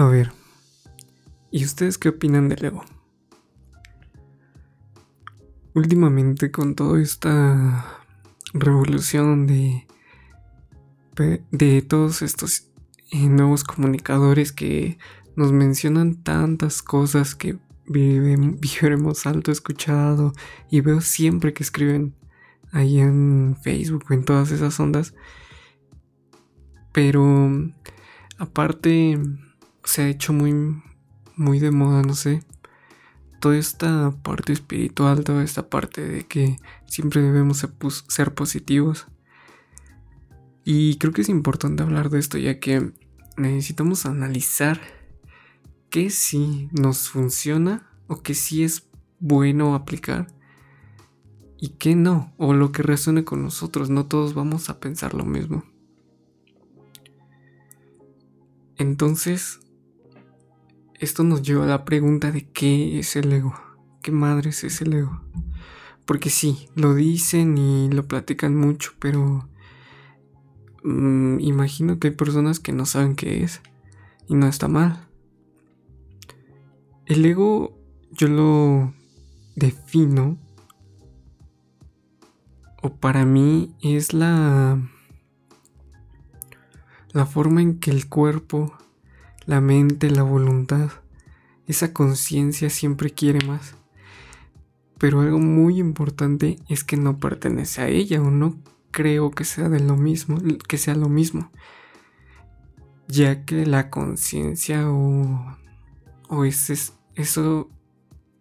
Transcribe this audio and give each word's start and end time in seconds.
A 0.00 0.06
ver, 0.06 0.32
¿y 1.50 1.62
ustedes 1.62 1.98
qué 1.98 2.08
opinan 2.08 2.48
del 2.48 2.64
ego? 2.64 2.82
Últimamente 5.74 6.50
con 6.50 6.74
toda 6.74 7.02
esta 7.02 7.98
revolución 8.54 9.46
de, 9.46 9.86
de 11.50 11.82
todos 11.82 12.22
estos 12.22 12.70
eh, 13.10 13.28
nuevos 13.28 13.62
comunicadores 13.62 14.52
que 14.52 14.96
nos 15.36 15.52
mencionan 15.52 16.22
tantas 16.22 16.80
cosas 16.80 17.34
que 17.34 17.58
viviremos 17.86 19.26
alto 19.26 19.52
escuchado 19.52 20.32
y 20.70 20.80
veo 20.80 21.02
siempre 21.02 21.52
que 21.52 21.62
escriben 21.62 22.14
ahí 22.72 23.00
en 23.00 23.54
Facebook 23.60 24.06
en 24.08 24.24
todas 24.24 24.50
esas 24.50 24.80
ondas. 24.80 25.12
Pero 26.90 27.50
aparte 28.38 29.18
se 29.84 30.02
ha 30.02 30.08
hecho 30.08 30.32
muy, 30.32 30.82
muy 31.36 31.58
de 31.58 31.70
moda, 31.70 32.02
no 32.02 32.14
sé. 32.14 32.42
Toda 33.40 33.56
esta 33.56 34.12
parte 34.22 34.52
espiritual, 34.52 35.24
toda 35.24 35.42
esta 35.42 35.68
parte 35.68 36.06
de 36.06 36.26
que 36.26 36.58
siempre 36.86 37.22
debemos 37.22 37.66
ser 38.08 38.34
positivos. 38.34 39.06
Y 40.64 40.98
creo 40.98 41.12
que 41.12 41.22
es 41.22 41.28
importante 41.28 41.82
hablar 41.82 42.10
de 42.10 42.18
esto 42.18 42.36
ya 42.36 42.60
que 42.60 42.92
necesitamos 43.36 44.04
analizar 44.04 44.80
qué 45.88 46.10
sí 46.10 46.68
nos 46.72 47.08
funciona 47.08 47.90
o 48.06 48.22
qué 48.22 48.34
sí 48.34 48.62
es 48.62 48.88
bueno 49.18 49.74
aplicar 49.74 50.28
y 51.58 51.70
qué 51.70 51.94
no, 51.94 52.32
o 52.38 52.54
lo 52.54 52.72
que 52.72 52.82
resuene 52.82 53.24
con 53.24 53.42
nosotros. 53.42 53.90
No 53.90 54.06
todos 54.06 54.34
vamos 54.34 54.70
a 54.70 54.80
pensar 54.80 55.14
lo 55.14 55.24
mismo. 55.24 55.64
Entonces, 58.76 59.60
esto 61.00 61.24
nos 61.24 61.42
lleva 61.42 61.64
a 61.64 61.68
la 61.68 61.84
pregunta 61.86 62.30
de 62.30 62.46
qué 62.50 62.98
es 62.98 63.16
el 63.16 63.32
ego. 63.32 63.54
¿Qué 64.02 64.12
madres 64.12 64.64
es 64.64 64.82
el 64.82 64.92
ego? 64.92 65.22
Porque 66.04 66.28
sí, 66.28 66.68
lo 66.74 66.94
dicen 66.94 67.56
y 67.56 67.88
lo 67.90 68.06
platican 68.06 68.54
mucho, 68.54 68.92
pero 68.98 69.48
mm, 70.84 71.40
imagino 71.40 71.98
que 71.98 72.08
hay 72.08 72.14
personas 72.14 72.60
que 72.60 72.72
no 72.72 72.84
saben 72.84 73.16
qué 73.16 73.42
es 73.42 73.62
y 74.28 74.34
no 74.34 74.46
está 74.46 74.68
mal. 74.68 75.08
El 77.06 77.24
ego 77.24 77.78
yo 78.10 78.28
lo 78.28 78.92
defino 79.56 80.38
o 82.82 82.94
para 82.94 83.24
mí 83.24 83.74
es 83.80 84.12
la 84.12 84.78
la 87.12 87.26
forma 87.26 87.62
en 87.62 87.78
que 87.80 87.90
el 87.90 88.08
cuerpo 88.08 88.72
la 89.50 89.60
mente, 89.60 90.12
la 90.12 90.22
voluntad, 90.22 90.90
esa 91.66 91.92
conciencia 91.92 92.70
siempre 92.70 93.10
quiere 93.10 93.44
más. 93.44 93.74
Pero 94.96 95.22
algo 95.22 95.40
muy 95.40 95.80
importante 95.80 96.60
es 96.68 96.84
que 96.84 96.96
no 96.96 97.18
pertenece 97.18 97.82
a 97.82 97.88
ella 97.88 98.22
o 98.22 98.30
no 98.30 98.62
creo 98.92 99.32
que 99.32 99.44
sea 99.44 99.68
de 99.68 99.80
lo 99.80 99.96
mismo, 99.96 100.38
que 100.68 100.78
sea 100.78 100.94
lo 100.94 101.08
mismo. 101.08 101.50
Ya 103.08 103.44
que 103.44 103.66
la 103.66 103.90
conciencia 103.90 104.88
o, 104.88 105.56
o 106.28 106.44
ese, 106.44 106.92
eso, 107.16 107.68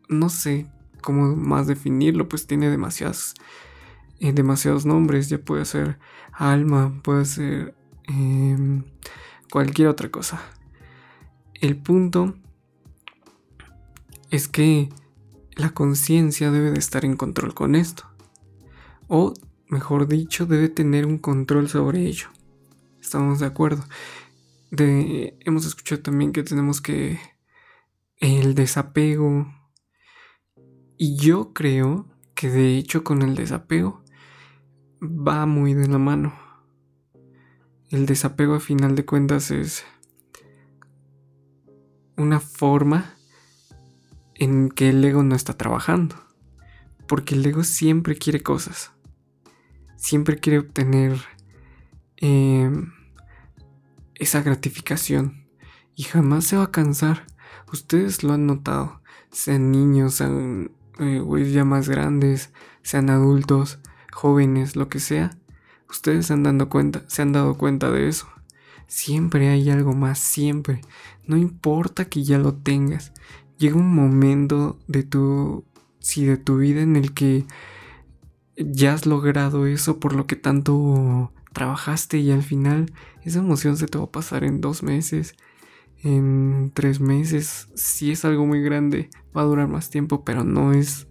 no 0.10 0.30
sé 0.30 0.68
cómo 1.02 1.36
más 1.36 1.66
definirlo, 1.66 2.30
pues 2.30 2.46
tiene 2.46 2.70
demasiados, 2.70 3.34
eh, 4.20 4.32
nombres. 4.86 5.28
Ya 5.30 5.40
puede 5.40 5.66
ser 5.66 5.98
alma, 6.34 7.02
puede 7.02 7.26
ser 7.26 7.74
em, 8.04 8.84
cualquier 9.50 9.88
otra 9.88 10.12
cosa. 10.12 10.40
El 11.62 11.76
punto 11.76 12.36
es 14.32 14.48
que 14.48 14.90
la 15.56 15.72
conciencia 15.72 16.52
debe 16.52 16.72
de 16.72 16.80
estar 16.80 17.04
en 17.04 17.18
control 17.18 17.54
con 17.54 17.76
esto. 17.76 18.06
O, 19.08 19.34
mejor 19.68 20.08
dicho, 20.08 20.46
debe 20.46 20.70
tener 20.70 21.06
un 21.06 21.18
control 21.18 21.68
sobre 21.68 22.06
ello. 22.06 22.28
Estamos 23.02 23.40
de 23.40 23.48
acuerdo. 23.48 23.84
hemos 24.72 25.66
escuchado 25.66 26.02
también 26.02 26.32
que 26.32 26.44
tenemos 26.44 26.80
que... 26.80 27.20
El 28.18 28.56
desapego. 28.56 29.48
Y 30.98 31.18
yo 31.18 31.54
creo 31.54 32.08
que 32.36 32.50
de 32.50 32.78
hecho 32.78 33.04
con 33.04 33.22
el 33.22 33.36
desapego 33.36 34.04
va 35.02 35.46
muy 35.46 35.74
de 35.74 35.88
la 35.88 35.98
mano. 35.98 36.34
El 37.90 38.06
desapego 38.06 38.56
a 38.56 38.60
final 38.60 38.96
de 38.96 39.06
cuentas 39.06 39.52
es 39.52 39.86
una 42.20 42.40
forma 42.40 43.16
en 44.36 44.70
que 44.70 44.90
el 44.90 45.04
ego 45.04 45.24
no 45.24 45.36
está 45.36 45.58
trabajando. 45.58 46.16
Porque 47.08 47.36
el 47.36 47.46
ego 47.46 47.64
siempre 47.64 48.16
quiere 48.16 48.42
cosas. 48.42 48.92
Siempre 49.98 50.38
quiere 50.38 50.60
obtener 50.60 51.20
em, 52.18 52.94
esa 54.16 54.42
gratificación. 54.42 55.48
Y 55.96 56.04
jamás 56.04 56.46
se 56.46 56.58
va 56.58 56.64
a 56.64 56.72
cansar. 56.72 57.26
Ustedes 57.72 58.24
lo 58.24 58.34
han 58.34 58.46
notado. 58.46 59.02
Sean 59.32 59.72
niños, 59.72 60.16
sean 60.16 60.72
eh, 61.00 61.52
ya 61.52 61.66
más 61.66 61.88
grandes, 61.88 62.52
sean 62.82 63.10
adultos, 63.10 63.80
jóvenes, 64.12 64.76
lo 64.76 64.90
que 64.90 65.00
sea. 65.00 65.32
Ustedes 65.90 66.28
se 66.28 66.34
han, 66.34 66.60
cuenta, 66.68 67.04
se 67.08 67.22
han 67.22 67.32
dado 67.32 67.56
cuenta 67.56 67.92
de 67.92 68.08
eso. 68.08 68.28
Siempre 68.90 69.50
hay 69.50 69.70
algo 69.70 69.94
más, 69.94 70.18
siempre. 70.18 70.82
No 71.28 71.38
importa 71.38 72.06
que 72.06 72.24
ya 72.24 72.40
lo 72.40 72.56
tengas. 72.56 73.14
Llega 73.60 73.76
un 73.76 73.94
momento 73.94 74.80
de 74.88 75.04
tu, 75.04 75.64
si 76.00 76.26
de 76.26 76.38
tu 76.38 76.58
vida 76.58 76.82
en 76.82 76.96
el 76.96 77.14
que 77.14 77.46
ya 78.58 78.94
has 78.94 79.06
logrado 79.06 79.68
eso 79.68 80.00
por 80.00 80.16
lo 80.16 80.26
que 80.26 80.36
tanto 80.36 81.32
trabajaste 81.54 82.18
y 82.18 82.32
al 82.32 82.42
final 82.42 82.92
esa 83.22 83.40
emoción 83.40 83.78
se 83.78 83.86
te 83.86 84.00
va 84.00 84.06
a 84.06 84.12
pasar 84.12 84.44
en 84.44 84.60
dos 84.60 84.82
meses, 84.82 85.36
en 86.04 86.72
tres 86.74 87.00
meses. 87.00 87.68
Si 87.76 88.10
es 88.10 88.26
algo 88.26 88.48
muy 88.48 88.64
grande, 88.64 89.12
va 89.38 89.42
a 89.42 89.46
durar 89.46 89.68
más 89.68 89.92
tiempo, 89.92 90.26
pero 90.26 90.44
no 90.44 90.74
es, 90.74 91.08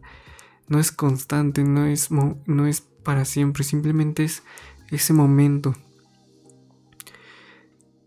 no 0.67 0.81
es 0.81 0.91
constante, 0.91 1.63
no 1.63 1.87
es, 1.87 2.11
no 2.11 2.67
es 2.67 2.81
para 2.81 3.25
siempre, 3.25 3.63
simplemente 3.63 4.25
es 4.25 4.43
ese 4.91 5.13
momento 5.13 5.77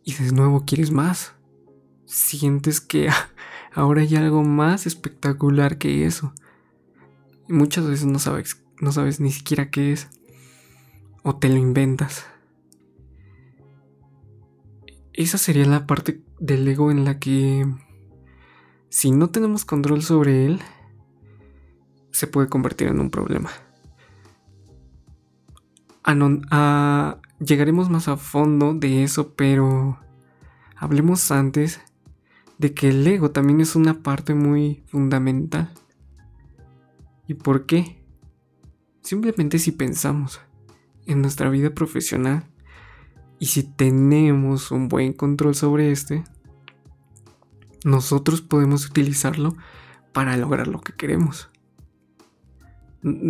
y 0.03 0.13
de 0.13 0.31
nuevo 0.31 0.65
quieres 0.65 0.91
más. 0.91 1.33
Sientes 2.05 2.81
que 2.81 3.09
ahora 3.73 4.01
hay 4.01 4.15
algo 4.15 4.43
más 4.43 4.85
espectacular 4.85 5.77
que 5.77 6.05
eso. 6.05 6.33
Y 7.47 7.53
muchas 7.53 7.87
veces 7.87 8.05
no 8.05 8.19
sabes, 8.19 8.63
no 8.79 8.91
sabes 8.91 9.19
ni 9.19 9.31
siquiera 9.31 9.69
qué 9.69 9.93
es. 9.93 10.09
O 11.23 11.35
te 11.37 11.49
lo 11.49 11.57
inventas. 11.57 12.25
Esa 15.13 15.37
sería 15.37 15.65
la 15.65 15.85
parte 15.85 16.23
del 16.39 16.67
ego 16.67 16.89
en 16.89 17.05
la 17.05 17.19
que 17.19 17.65
si 18.91 19.11
no 19.11 19.29
tenemos 19.29 19.63
control 19.63 20.03
sobre 20.03 20.45
él, 20.45 20.61
se 22.11 22.27
puede 22.27 22.49
convertir 22.49 22.89
en 22.89 22.99
un 22.99 23.09
problema. 23.09 23.49
a, 26.03 27.17
Llegaremos 27.43 27.89
más 27.89 28.07
a 28.07 28.17
fondo 28.17 28.75
de 28.75 29.03
eso, 29.03 29.33
pero 29.33 29.97
hablemos 30.75 31.31
antes 31.31 31.81
de 32.59 32.75
que 32.75 32.89
el 32.89 33.07
ego 33.07 33.31
también 33.31 33.61
es 33.61 33.75
una 33.75 34.03
parte 34.03 34.35
muy 34.35 34.83
fundamental. 34.85 35.73
¿Y 37.27 37.33
por 37.33 37.65
qué? 37.65 38.05
Simplemente 39.01 39.57
si 39.57 39.71
pensamos 39.71 40.39
en 41.07 41.23
nuestra 41.23 41.49
vida 41.49 41.71
profesional 41.71 42.45
y 43.39 43.47
si 43.47 43.63
tenemos 43.63 44.69
un 44.69 44.87
buen 44.87 45.11
control 45.11 45.55
sobre 45.55 45.91
este, 45.91 46.23
nosotros 47.83 48.41
podemos 48.43 48.85
utilizarlo 48.85 49.55
para 50.13 50.37
lograr 50.37 50.67
lo 50.67 50.79
que 50.81 50.93
queremos. 50.93 51.49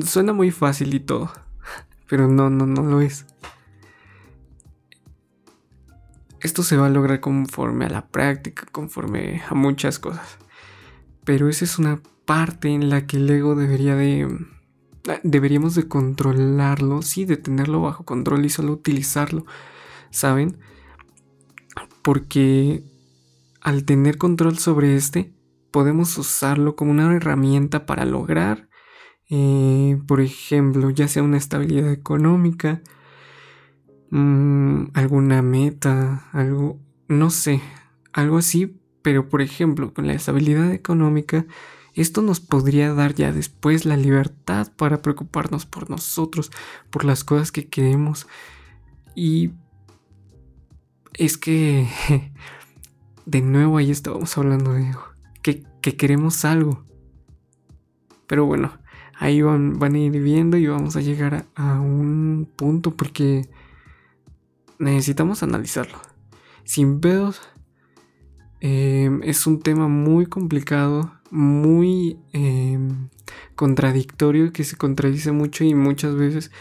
Suena 0.03 0.33
muy 0.33 0.51
fácil 0.51 0.93
y 0.93 0.99
todo, 0.99 1.31
pero 2.09 2.27
no, 2.27 2.49
no, 2.49 2.65
no 2.65 2.83
lo 2.83 2.99
es. 2.99 3.25
Esto 6.41 6.63
se 6.63 6.75
va 6.75 6.87
a 6.87 6.89
lograr 6.89 7.19
conforme 7.19 7.85
a 7.85 7.89
la 7.89 8.07
práctica, 8.07 8.65
conforme 8.71 9.43
a 9.47 9.53
muchas 9.53 9.99
cosas. 9.99 10.37
Pero 11.23 11.49
esa 11.49 11.65
es 11.65 11.77
una 11.77 12.01
parte 12.25 12.69
en 12.69 12.89
la 12.89 13.05
que 13.05 13.17
el 13.17 13.29
ego 13.29 13.55
debería 13.55 13.95
de... 13.95 14.27
Deberíamos 15.23 15.75
de 15.75 15.87
controlarlo, 15.87 17.01
sí, 17.01 17.25
de 17.25 17.37
tenerlo 17.37 17.81
bajo 17.81 18.05
control 18.05 18.45
y 18.45 18.49
solo 18.49 18.73
utilizarlo, 18.73 19.45
¿saben? 20.11 20.57
Porque 22.03 22.83
al 23.61 23.83
tener 23.83 24.17
control 24.17 24.59
sobre 24.59 24.95
este, 24.95 25.33
podemos 25.71 26.17
usarlo 26.17 26.75
como 26.75 26.91
una 26.91 27.15
herramienta 27.15 27.87
para 27.87 28.05
lograr, 28.05 28.69
eh, 29.29 29.99
por 30.07 30.21
ejemplo, 30.21 30.91
ya 30.91 31.07
sea 31.07 31.23
una 31.23 31.37
estabilidad 31.37 31.91
económica, 31.91 32.83
Mm, 34.11 34.50
alguna 34.93 35.41
meta, 35.41 36.29
algo, 36.31 36.79
no 37.07 37.29
sé, 37.29 37.61
algo 38.13 38.37
así 38.37 38.77
Pero 39.01 39.29
por 39.29 39.41
ejemplo, 39.41 39.93
con 39.93 40.07
la 40.07 40.13
estabilidad 40.13 40.71
económica, 40.71 41.45
esto 41.93 42.21
nos 42.21 42.39
podría 42.39 42.93
dar 42.93 43.13
ya 43.15 43.31
después 43.31 43.85
la 43.85 43.97
libertad 43.97 44.71
para 44.75 45.01
preocuparnos 45.01 45.65
por 45.65 45.89
nosotros, 45.89 46.51
por 46.89 47.03
las 47.03 47.23
cosas 47.23 47.51
que 47.51 47.67
queremos. 47.67 48.27
Y 49.15 49.51
es 51.15 51.37
que, 51.37 51.87
de 53.25 53.41
nuevo 53.41 53.77
ahí 53.77 53.91
estábamos 53.91 54.37
hablando 54.37 54.73
de 54.73 54.91
que, 55.41 55.65
que 55.81 55.97
queremos 55.97 56.45
algo. 56.45 56.83
Pero 58.27 58.45
bueno, 58.45 58.71
ahí 59.21 59.41
van, 59.41 59.77
van, 59.77 59.95
a 59.95 59.99
ir 59.99 60.11
viendo 60.21 60.57
y 60.57 60.67
vamos 60.67 60.95
a 60.95 61.01
llegar 61.01 61.45
a, 61.55 61.79
un 61.79 62.49
punto 62.55 62.91
porque 62.91 63.47
necesitamos 64.81 65.43
analizarlo. 65.43 65.99
Sin 66.63 66.99
pedos, 66.99 67.41
em, 68.59 69.21
es 69.23 69.47
un 69.47 69.61
tema 69.61 69.87
muy 69.87 70.25
complicado, 70.25 71.13
muy 71.29 72.19
em, 72.33 73.09
contradictorio, 73.55 74.51
que 74.51 74.63
se 74.63 74.77
contradice 74.77 75.31
mucho 75.31 75.63
y 75.63 75.75
muchas 75.75 76.15
veces 76.15 76.51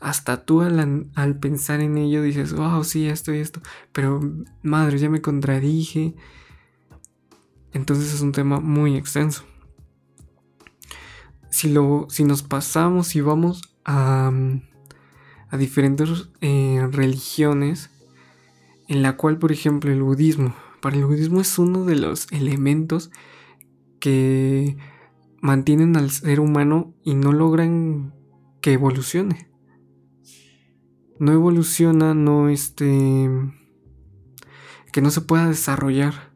hasta 0.00 0.44
tú 0.44 0.62
al, 0.62 1.38
pensar 1.40 1.80
en 1.80 1.96
ello 1.96 2.22
dices, 2.22 2.52
wow, 2.52 2.82
sí, 2.82 3.06
esto 3.06 3.32
y 3.32 3.38
esto, 3.38 3.60
pero 3.92 4.20
madre, 4.62 4.98
ya 4.98 5.08
me 5.08 5.22
contradije. 5.22 6.14
Entonces 7.72 8.12
es 8.12 8.20
un 8.20 8.32
tema 8.32 8.60
muy 8.60 8.96
extenso. 8.96 9.44
Si, 11.50 11.70
lo, 11.70 12.06
si 12.10 12.24
nos 12.24 12.42
pasamos 12.42 13.14
y 13.14 13.20
vamos 13.20 13.62
a, 13.84 14.32
a 15.52 15.58
diferentes 15.58 16.30
eh, 16.40 16.88
religiones, 16.90 17.90
en 18.88 19.02
la 19.02 19.16
cual, 19.16 19.38
por 19.38 19.52
ejemplo, 19.52 19.92
el 19.92 20.02
budismo, 20.02 20.54
para 20.80 20.96
el 20.96 21.04
budismo 21.04 21.40
es 21.40 21.58
uno 21.58 21.84
de 21.84 21.94
los 21.94 22.26
elementos 22.32 23.10
que 24.00 24.76
mantienen 25.42 25.96
al 25.96 26.10
ser 26.10 26.40
humano 26.40 26.94
y 27.04 27.14
no 27.14 27.32
logran 27.32 28.14
que 28.62 28.72
evolucione. 28.72 29.50
No 31.20 31.32
evoluciona, 31.32 32.14
no 32.14 32.48
este 32.48 33.30
que 34.90 35.02
no 35.02 35.10
se 35.10 35.20
pueda 35.20 35.48
desarrollar. 35.48 36.32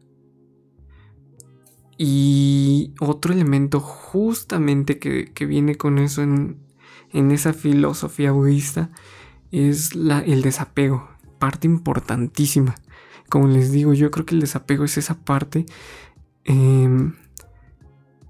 Y 1.98 2.92
otro 3.00 3.32
elemento 3.32 3.80
justamente 3.80 4.98
que, 4.98 5.46
viene 5.46 5.76
con 5.76 5.98
eso 5.98 6.22
en, 6.22 6.65
en, 7.18 7.30
esa 7.30 7.52
filosofía 7.52 8.32
budista 8.32 8.90
es 9.50 9.94
la, 9.94 10.20
el 10.20 10.42
desapego, 10.42 11.08
parte 11.38 11.66
importantísima. 11.66 12.74
Como 13.28 13.48
les 13.48 13.72
digo, 13.72 13.94
yo 13.94 14.10
creo 14.10 14.26
que 14.26 14.34
el 14.34 14.40
desapego 14.40 14.84
es 14.84 14.98
esa 14.98 15.18
parte 15.18 15.66
em, 16.44 17.14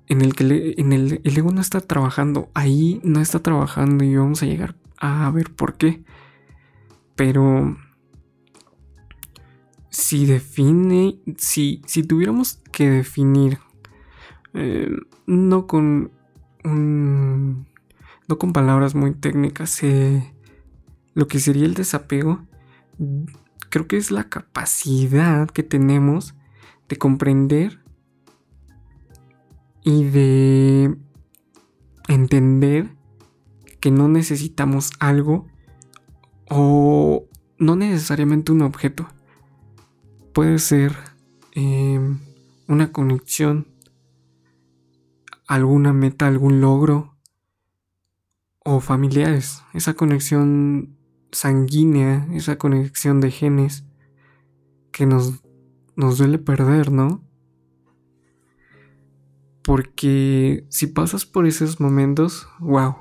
en 0.08 0.20
el 0.20 0.34
que 0.34 0.74
en 0.78 0.92
el, 0.92 1.20
el 1.22 1.38
ego 1.38 1.50
no 1.50 1.60
está 1.60 1.80
trabajando, 1.80 2.48
ahí 2.54 3.00
no 3.02 3.20
está 3.20 3.40
trabajando 3.40 4.04
y 4.04 4.16
vamos 4.16 4.42
a 4.42 4.46
llegar 4.46 4.76
a 4.98 5.30
ver 5.30 5.54
por 5.54 5.74
qué. 5.74 6.02
Pero 7.14 7.76
si 9.90 10.26
define, 10.26 11.18
si, 11.38 11.82
si 11.86 12.02
tuviéramos 12.02 12.60
que 12.70 12.90
definir, 12.90 13.58
eh, 14.52 14.90
no 15.26 15.66
con 15.66 16.12
no 18.28 18.38
con 18.38 18.52
palabras 18.52 18.94
muy 18.94 19.14
técnicas, 19.14 19.82
eh, 19.82 20.32
lo 21.14 21.28
que 21.28 21.38
sería 21.38 21.64
el 21.64 21.74
desapego, 21.74 22.46
creo 23.70 23.86
que 23.86 23.96
es 23.96 24.10
la 24.10 24.28
capacidad 24.28 25.48
que 25.48 25.62
tenemos 25.62 26.34
de 26.88 26.96
comprender 26.96 27.82
y 29.82 30.04
de 30.04 30.96
entender 32.08 32.94
que 33.80 33.90
no 33.90 34.08
necesitamos 34.08 34.90
algo 34.98 35.46
o 36.50 37.24
no 37.58 37.76
necesariamente 37.76 38.52
un 38.52 38.62
objeto. 38.62 39.08
Puede 40.32 40.58
ser 40.58 40.96
em, 41.52 42.18
una 42.68 42.92
conexión, 42.92 43.68
alguna 45.46 45.92
meta, 45.92 46.26
algún 46.26 46.60
logro 46.60 47.15
o 48.68 48.80
familiares, 48.80 49.62
esa 49.74 49.94
conexión 49.94 50.96
sanguínea, 51.30 52.26
esa 52.32 52.58
conexión 52.58 53.20
de 53.20 53.30
genes 53.30 53.84
que 54.90 55.06
nos, 55.06 55.40
nos 55.94 56.18
duele 56.18 56.38
perder, 56.38 56.90
¿no? 56.90 57.22
Porque 59.62 60.66
si 60.68 60.88
pasas 60.88 61.26
por 61.26 61.46
esos 61.46 61.78
momentos, 61.78 62.48
wow, 62.58 62.96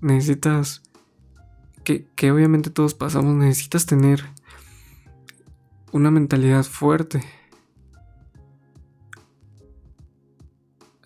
necesitas, 0.00 0.82
que, 1.84 2.08
que 2.16 2.32
obviamente 2.32 2.70
todos 2.70 2.94
pasamos, 2.94 3.36
necesitas 3.36 3.86
tener 3.86 4.24
una 5.92 6.10
mentalidad 6.10 6.64
fuerte. 6.64 7.22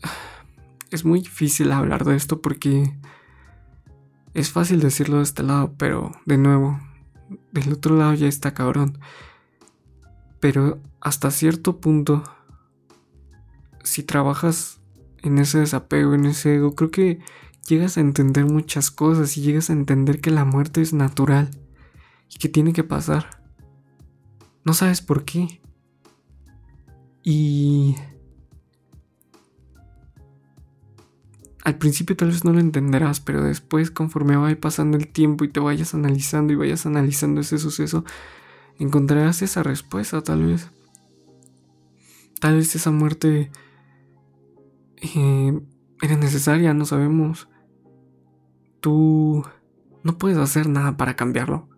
Es 0.90 1.04
muy 1.04 1.20
difícil 1.20 1.72
hablar 1.72 2.06
de 2.06 2.16
esto 2.16 2.40
porque 2.40 2.96
es 4.34 4.50
fácil 4.50 4.80
decirlo 4.80 5.18
de 5.18 5.22
este 5.24 5.42
lado, 5.42 5.74
pero 5.76 6.12
de 6.26 6.38
nuevo, 6.38 6.80
del 7.52 7.72
otro 7.72 7.96
lado 7.96 8.14
ya 8.14 8.28
está 8.28 8.54
cabrón. 8.54 8.98
Pero 10.40 10.80
hasta 11.00 11.30
cierto 11.30 11.80
punto, 11.80 12.22
si 13.82 14.02
trabajas 14.02 14.80
en 15.22 15.38
ese 15.38 15.58
desapego, 15.58 16.14
en 16.14 16.26
ese 16.26 16.56
ego, 16.56 16.74
creo 16.74 16.90
que 16.90 17.20
llegas 17.66 17.96
a 17.96 18.00
entender 18.00 18.44
muchas 18.44 18.90
cosas 18.90 19.36
y 19.36 19.42
llegas 19.42 19.70
a 19.70 19.74
entender 19.74 20.20
que 20.20 20.30
la 20.30 20.44
muerte 20.44 20.80
es 20.80 20.92
natural 20.92 21.50
y 22.32 22.38
que 22.38 22.48
tiene 22.48 22.72
que 22.72 22.84
pasar. 22.84 23.42
No 24.64 24.74
sabes 24.74 25.00
por 25.00 25.24
qué. 25.24 25.60
Y... 27.22 27.96
Al 31.68 31.76
principio 31.76 32.16
tal 32.16 32.28
vez 32.28 32.46
no 32.46 32.54
lo 32.54 32.60
entenderás, 32.60 33.20
pero 33.20 33.42
después 33.42 33.90
conforme 33.90 34.38
vaya 34.38 34.58
pasando 34.58 34.96
el 34.96 35.06
tiempo 35.06 35.44
y 35.44 35.50
te 35.50 35.60
vayas 35.60 35.92
analizando 35.92 36.50
y 36.50 36.56
vayas 36.56 36.86
analizando 36.86 37.42
ese 37.42 37.58
suceso, 37.58 38.06
encontrarás 38.78 39.42
esa 39.42 39.62
respuesta 39.62 40.22
tal 40.22 40.46
vez. 40.46 40.70
Tal 42.40 42.56
vez 42.56 42.74
esa 42.74 42.90
muerte 42.90 43.50
eh, 44.96 45.60
era 46.00 46.16
necesaria, 46.16 46.72
no 46.72 46.86
sabemos. 46.86 47.50
Tú 48.80 49.44
no 50.02 50.16
puedes 50.16 50.38
hacer 50.38 50.70
nada 50.70 50.96
para 50.96 51.16
cambiarlo 51.16 51.68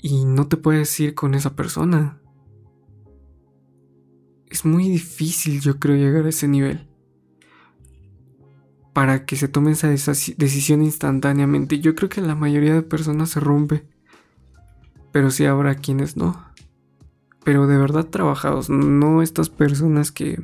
y 0.00 0.24
no 0.24 0.46
te 0.46 0.56
puedes 0.56 1.00
ir 1.00 1.16
con 1.16 1.34
esa 1.34 1.56
persona. 1.56 2.22
Es 4.46 4.64
muy 4.64 4.88
difícil, 4.88 5.60
yo 5.60 5.80
creo, 5.80 5.96
llegar 5.96 6.26
a 6.26 6.28
ese 6.28 6.46
nivel. 6.46 6.91
Para 8.92 9.24
que 9.24 9.36
se 9.36 9.48
tome 9.48 9.72
esa 9.72 9.88
decisión 9.88 10.82
instantáneamente. 10.82 11.80
Yo 11.80 11.94
creo 11.94 12.08
que 12.08 12.20
la 12.20 12.34
mayoría 12.34 12.74
de 12.74 12.82
personas 12.82 13.30
se 13.30 13.40
rompe. 13.40 13.86
Pero 15.12 15.30
sí 15.30 15.44
habrá 15.44 15.74
quienes 15.76 16.16
no. 16.16 16.52
Pero 17.44 17.66
de 17.66 17.76
verdad 17.76 18.06
trabajados, 18.06 18.70
no 18.70 19.22
estas 19.22 19.50
personas 19.50 20.12
que 20.12 20.38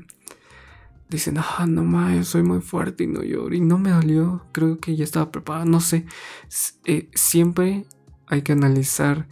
dicen, 1.08 1.38
ah, 1.38 1.66
no 1.66 1.84
más, 1.84 2.28
soy 2.28 2.42
muy 2.42 2.60
fuerte 2.60 3.04
y 3.04 3.06
no 3.06 3.22
lloro 3.22 3.54
y 3.54 3.60
no 3.60 3.78
me 3.78 3.90
dolió, 3.90 4.44
creo 4.52 4.78
que 4.78 4.94
ya 4.96 5.04
estaba 5.04 5.30
preparado, 5.30 5.64
no 5.64 5.80
sé. 5.80 6.06
Eh, 6.84 7.08
siempre 7.14 7.86
hay 8.26 8.42
que 8.42 8.52
analizar 8.52 9.28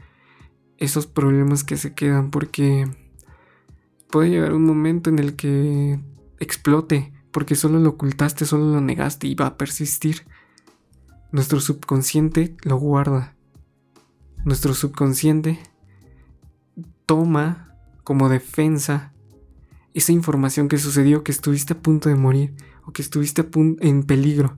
esos 0.78 1.06
problemas 1.06 1.64
que 1.64 1.76
se 1.76 1.94
quedan 1.94 2.30
porque 2.30 2.88
puede 4.10 4.30
llegar 4.30 4.52
un 4.52 4.64
momento 4.64 5.10
en 5.10 5.18
el 5.18 5.36
que 5.36 5.98
explote 6.38 7.12
porque 7.36 7.54
solo 7.54 7.78
lo 7.78 7.90
ocultaste, 7.90 8.46
solo 8.46 8.72
lo 8.72 8.80
negaste 8.80 9.26
y 9.26 9.34
va 9.34 9.44
a 9.44 9.58
persistir. 9.58 10.26
Nuestro 11.32 11.60
subconsciente 11.60 12.56
lo 12.62 12.78
guarda. 12.78 13.36
Nuestro 14.46 14.72
subconsciente 14.72 15.58
toma 17.04 17.76
como 18.04 18.30
defensa 18.30 19.12
esa 19.92 20.12
información 20.12 20.68
que 20.68 20.78
sucedió, 20.78 21.24
que 21.24 21.30
estuviste 21.30 21.74
a 21.74 21.78
punto 21.78 22.08
de 22.08 22.14
morir 22.14 22.54
o 22.86 22.92
que 22.92 23.02
estuviste 23.02 23.46
en 23.80 24.04
peligro. 24.04 24.56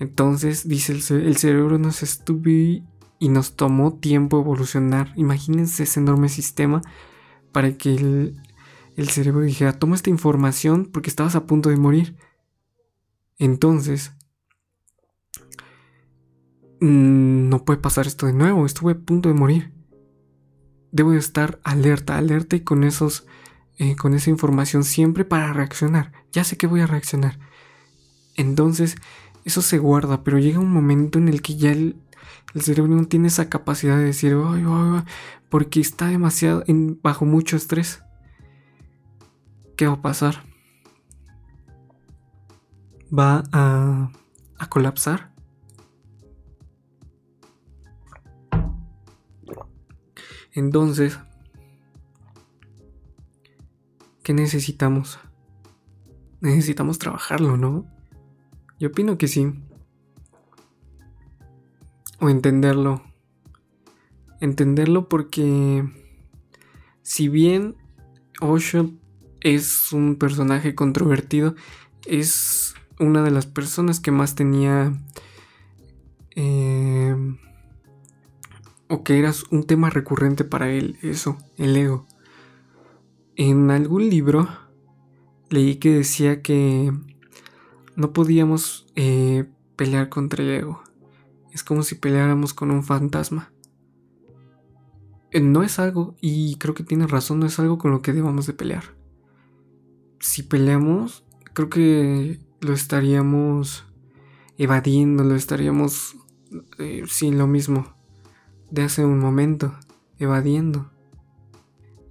Entonces, 0.00 0.66
dice 0.66 0.90
el, 0.90 1.36
cerebro 1.36 1.78
nos 1.78 2.02
estuve 2.02 2.82
y 3.20 3.28
nos 3.28 3.54
tomó 3.54 3.94
tiempo 4.00 4.40
evolucionar. 4.40 5.12
Imagínense 5.14 5.84
ese 5.84 6.00
enorme 6.00 6.28
sistema 6.28 6.82
para 7.52 7.78
que 7.78 7.94
el, 7.94 8.42
cerebro 9.08 9.40
dijera, 9.40 9.78
toma 9.78 9.94
esta 9.94 10.10
información 10.10 10.86
porque 10.92 11.10
estabas 11.10 11.34
a 11.34 11.46
punto 11.46 11.70
de 11.70 11.76
morir. 11.76 12.16
Entonces, 13.38 14.12
mm, 16.80 17.48
no 17.48 17.64
puede 17.64 17.80
pasar 17.80 18.06
esto 18.06 18.26
de 18.26 18.32
nuevo, 18.32 18.66
estuve 18.66 18.92
a 18.92 18.98
punto 18.98 19.28
de 19.28 19.34
morir. 19.34 19.72
debo 20.94 21.14
estar 21.14 21.58
alerta, 21.64 22.18
alerta 22.18 22.54
y 22.54 22.60
con 22.60 22.84
esos, 22.84 23.26
eh, 23.78 23.96
con 23.96 24.12
esa 24.12 24.28
información 24.28 24.84
siempre 24.84 25.24
para 25.24 25.52
reaccionar. 25.54 26.12
Ya 26.32 26.44
sé 26.44 26.58
que 26.58 26.66
voy 26.66 26.80
a 26.82 26.86
reaccionar. 26.86 27.38
Entonces, 28.36 28.96
eso 29.44 29.62
se 29.62 29.78
guarda, 29.78 30.22
pero 30.22 30.38
llega 30.38 30.58
un 30.58 30.70
momento 30.70 31.18
en 31.18 31.28
el 31.28 31.42
que 31.42 31.56
ya 31.56 31.72
el, 31.72 31.96
cerebro 32.60 32.94
no 32.94 33.06
tiene 33.06 33.28
esa 33.28 33.48
capacidad 33.48 33.96
de 33.96 34.04
decir, 34.04 34.36
porque 35.48 35.80
está 35.80 36.08
demasiado 36.08 36.62
en, 36.66 37.00
bajo 37.02 37.24
mucho 37.24 37.56
estrés. 37.56 38.02
¿Qué 39.76 39.86
va 39.86 39.94
a 39.94 40.02
pasar? 40.02 40.44
Va 43.16 43.42
a, 43.52 44.10
a 44.58 44.68
colapsar. 44.68 45.32
Entonces, 50.54 51.18
¿qué 54.22 54.34
necesitamos? 54.34 55.18
Necesitamos 56.40 56.98
trabajarlo, 56.98 57.56
¿no? 57.56 57.86
Yo 58.78 58.88
opino 58.88 59.16
que 59.16 59.28
sí. 59.28 59.52
O 62.20 62.28
entenderlo. 62.28 63.02
Entenderlo 64.40 65.08
porque 65.08 65.84
si 67.02 67.28
bien 67.28 67.76
Osho 68.40 68.90
es 69.42 69.92
un 69.92 70.16
personaje 70.16 70.74
controvertido, 70.74 71.54
es 72.06 72.74
una 72.98 73.22
de 73.22 73.30
las 73.30 73.46
personas 73.46 74.00
que 74.00 74.10
más 74.10 74.34
tenía... 74.34 74.92
Eh, 76.34 77.16
o 78.88 79.04
que 79.04 79.18
era 79.18 79.32
un 79.50 79.64
tema 79.64 79.88
recurrente 79.88 80.44
para 80.44 80.70
él, 80.70 80.98
eso, 81.02 81.38
el 81.56 81.76
ego. 81.76 82.06
En 83.36 83.70
algún 83.70 84.10
libro 84.10 84.48
leí 85.48 85.76
que 85.76 85.90
decía 85.90 86.42
que 86.42 86.92
no 87.96 88.12
podíamos 88.12 88.86
eh, 88.94 89.46
pelear 89.76 90.10
contra 90.10 90.42
el 90.42 90.50
ego. 90.50 90.82
Es 91.52 91.64
como 91.64 91.82
si 91.82 91.94
peleáramos 91.94 92.52
con 92.52 92.70
un 92.70 92.82
fantasma. 92.82 93.52
Eh, 95.30 95.40
no 95.40 95.62
es 95.62 95.78
algo, 95.78 96.14
y 96.20 96.56
creo 96.56 96.74
que 96.74 96.84
tiene 96.84 97.06
razón, 97.06 97.40
no 97.40 97.46
es 97.46 97.58
algo 97.58 97.78
con 97.78 97.90
lo 97.92 98.02
que 98.02 98.12
debamos 98.12 98.46
de 98.46 98.52
pelear. 98.52 99.01
Si 100.22 100.42
peleamos, 100.42 101.24
creo 101.52 101.68
que 101.68 102.40
lo 102.60 102.72
estaríamos 102.72 103.84
evadiendo, 104.56 105.24
lo 105.24 105.34
estaríamos 105.34 106.16
eh, 106.78 107.02
sin 107.08 107.36
lo 107.36 107.46
mismo 107.46 107.94
de 108.70 108.84
hace 108.84 109.04
un 109.04 109.18
momento, 109.18 109.74
evadiendo. 110.18 110.90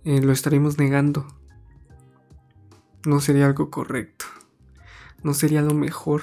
lo 0.04 0.32
estaríamos 0.32 0.78
negando. 0.78 1.26
No 3.06 3.20
sería 3.20 3.48
algo 3.48 3.72
correcto 3.72 4.26
no 5.24 5.34
sería 5.34 5.62
lo 5.62 5.74
mejor. 5.74 6.22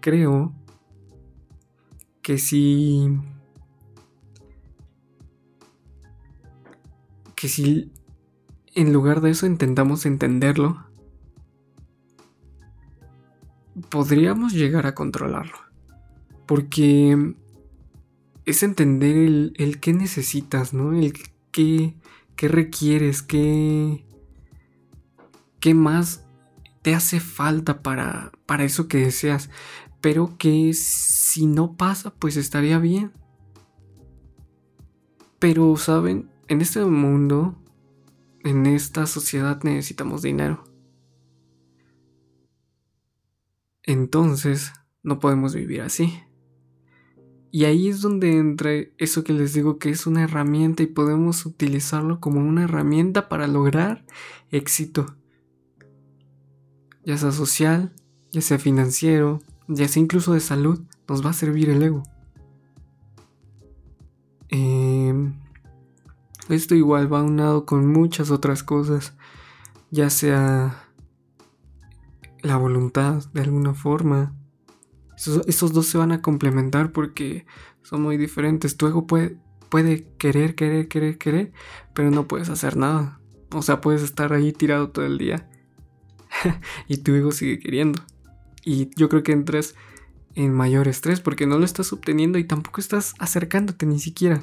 Creo 0.00 0.52
que 2.22 2.38
si... 2.38 3.18
Que 7.34 7.48
si 7.48 7.90
en 8.74 8.92
lugar 8.92 9.20
de 9.20 9.30
eso 9.30 9.46
intentamos 9.46 10.06
entenderlo, 10.06 10.84
podríamos 13.88 14.52
llegar 14.52 14.86
a 14.86 14.94
controlarlo. 14.94 15.58
Porque 16.46 17.34
es 18.44 18.62
entender 18.62 19.16
el, 19.16 19.52
el 19.56 19.80
qué 19.80 19.92
necesitas, 19.92 20.74
¿no? 20.74 20.92
El 20.92 21.12
qué, 21.52 21.94
qué 22.36 22.48
requieres, 22.48 23.22
qué, 23.22 24.04
qué 25.60 25.74
más 25.74 26.24
te 26.82 26.94
hace 26.94 27.20
falta 27.20 27.82
para, 27.82 28.32
para 28.46 28.64
eso 28.64 28.88
que 28.88 28.98
deseas, 28.98 29.50
pero 30.00 30.36
que 30.38 30.72
si 30.74 31.46
no 31.46 31.76
pasa, 31.76 32.10
pues 32.14 32.36
estaría 32.36 32.78
bien. 32.78 33.12
Pero, 35.38 35.76
¿saben? 35.76 36.28
En 36.48 36.60
este 36.60 36.84
mundo, 36.84 37.56
en 38.44 38.66
esta 38.66 39.06
sociedad 39.06 39.62
necesitamos 39.62 40.22
dinero. 40.22 40.64
Entonces, 43.82 44.72
no 45.02 45.18
podemos 45.18 45.54
vivir 45.54 45.82
así. 45.82 46.20
Y 47.50 47.64
ahí 47.64 47.88
es 47.88 48.00
donde 48.00 48.36
entra 48.36 48.70
eso 48.98 49.24
que 49.24 49.32
les 49.32 49.54
digo 49.54 49.78
que 49.78 49.90
es 49.90 50.06
una 50.06 50.22
herramienta 50.22 50.82
y 50.82 50.86
podemos 50.86 51.46
utilizarlo 51.46 52.20
como 52.20 52.40
una 52.40 52.64
herramienta 52.64 53.28
para 53.28 53.48
lograr 53.48 54.04
éxito 54.50 55.16
ya 57.04 57.16
sea 57.16 57.32
social, 57.32 57.92
ya 58.32 58.40
sea 58.40 58.58
financiero, 58.58 59.40
ya 59.68 59.88
sea 59.88 60.02
incluso 60.02 60.32
de 60.32 60.40
salud, 60.40 60.80
nos 61.08 61.24
va 61.24 61.30
a 61.30 61.34
servir 61.34 61.70
el 61.70 61.82
ego. 61.82 62.02
Esto 66.52 66.74
igual 66.74 67.12
va 67.12 67.22
unado 67.22 67.66
con 67.66 67.86
muchas 67.86 68.30
otras 68.30 68.62
cosas, 68.62 69.14
ya 69.90 70.10
sea 70.10 70.90
la 72.42 72.56
voluntad 72.56 73.24
de 73.32 73.42
alguna 73.42 73.74
forma. 73.74 74.34
Esos, 75.16 75.72
dos 75.72 75.86
se 75.86 75.98
van 75.98 76.12
a 76.12 76.22
complementar 76.22 76.92
porque 76.92 77.44
son 77.82 78.02
muy 78.02 78.16
diferentes. 78.16 78.76
Tu 78.76 78.86
ego 78.86 79.06
puede, 79.06 79.36
puede 79.68 80.06
querer, 80.16 80.54
querer, 80.54 80.88
querer, 80.88 81.18
querer, 81.18 81.52
pero 81.94 82.10
no 82.10 82.26
puedes 82.26 82.48
hacer 82.48 82.76
nada. 82.76 83.20
O 83.52 83.62
sea, 83.62 83.80
puedes 83.80 84.02
estar 84.02 84.32
ahí 84.32 84.52
tirado 84.52 84.90
todo 84.90 85.04
el 85.04 85.18
día 85.18 85.48
y 86.88 86.98
tu 86.98 87.14
ego 87.14 87.32
sigue 87.32 87.58
queriendo. 87.58 88.02
Y 88.64 88.90
yo 88.96 89.08
creo 89.08 89.22
que 89.22 89.32
entras 89.32 89.74
en 90.34 90.54
mayor 90.54 90.88
estrés 90.88 91.20
porque 91.20 91.46
no 91.46 91.58
lo 91.58 91.64
estás 91.64 91.92
obteniendo 91.92 92.38
y 92.38 92.44
tampoco 92.44 92.80
estás 92.80 93.14
acercándote 93.18 93.84
ni 93.86 93.98
siquiera. 93.98 94.42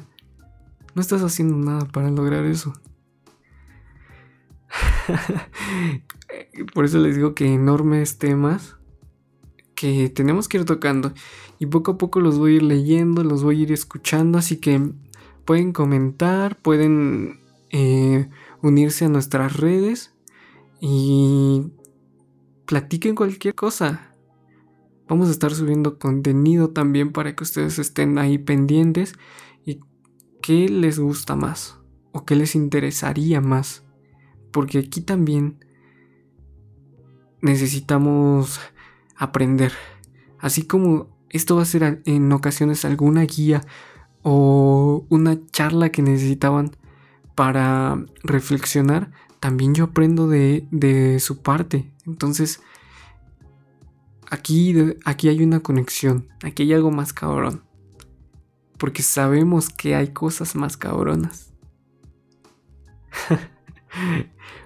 No 0.97 1.01
estás 1.01 1.21
haciendo 1.21 1.55
nada 1.55 1.85
para 1.85 2.09
lograr 2.09 2.43
eso. 2.45 2.73
Por 6.73 6.85
eso 6.85 6.97
les 6.97 7.17
digo 7.17 7.35
que 7.35 7.53
enormes 7.53 8.17
temas 8.17 8.77
que 9.75 10.09
tenemos 10.09 10.47
que 10.47 10.57
ir 10.57 10.65
tocando 10.65 11.13
y 11.59 11.67
poco 11.67 11.91
a 11.91 11.97
poco 11.99 12.19
los 12.19 12.39
voy 12.39 12.53
a 12.53 12.55
ir 12.55 12.63
leyendo, 12.63 13.23
los 13.23 13.43
voy 13.43 13.59
a 13.59 13.61
ir 13.61 13.71
escuchando, 13.73 14.39
así 14.39 14.57
que 14.57 14.89
pueden 15.45 15.71
comentar, 15.71 16.59
pueden 16.59 17.41
eh, 17.69 18.27
unirse 18.63 19.05
a 19.05 19.09
nuestras 19.09 19.55
redes 19.55 20.15
y 20.81 21.73
platiquen 22.65 23.13
cualquier 23.13 23.53
cosa. 23.53 24.15
Vamos 25.07 25.27
a 25.27 25.31
estar 25.31 25.53
subiendo 25.53 25.99
contenido 25.99 26.71
también 26.71 27.11
para 27.11 27.35
que 27.35 27.43
ustedes 27.43 27.77
estén 27.77 28.17
ahí 28.17 28.39
pendientes 28.39 29.13
qué 30.47 30.69
les 30.69 30.97
gusta 30.97 31.35
más 31.35 31.77
o 32.13 32.23
qué 32.23 32.33
les 32.37 32.55
interesaría 32.55 33.41
más. 33.41 33.83
Porque 34.53 34.79
aquí 34.79 35.01
también 35.01 35.59
necesitamos 37.41 38.61
aprender. 39.17 39.73
Así 40.39 40.65
como 40.65 41.09
esto 41.29 41.57
va 41.57 41.63
a 41.63 41.65
ser 41.65 42.01
en 42.05 42.31
ocasiones 42.31 42.85
alguna 42.85 43.23
guía 43.23 43.65
o 44.21 45.05
una 45.09 45.37
charla 45.51 45.89
que 45.89 46.01
necesitaban 46.01 46.71
para 47.35 48.05
reflexionar, 48.23 49.11
también 49.41 49.75
yo 49.75 49.83
aprendo 49.83 50.29
de, 50.29 50.65
de 50.71 51.19
su 51.19 51.41
parte. 51.41 51.91
Entonces, 52.05 52.61
aquí, 54.29 54.73
aquí 55.03 55.27
hay 55.27 55.43
una 55.43 55.59
conexión, 55.59 56.29
aquí 56.41 56.63
hay 56.63 56.73
algo 56.73 56.89
más 56.89 57.11
cabrón. 57.11 57.66
Porque 58.77 59.03
sabemos 59.03 59.69
que 59.69 59.95
hay 59.95 60.09
cosas 60.09 60.55
más 60.55 60.77
cabronas. 60.77 61.53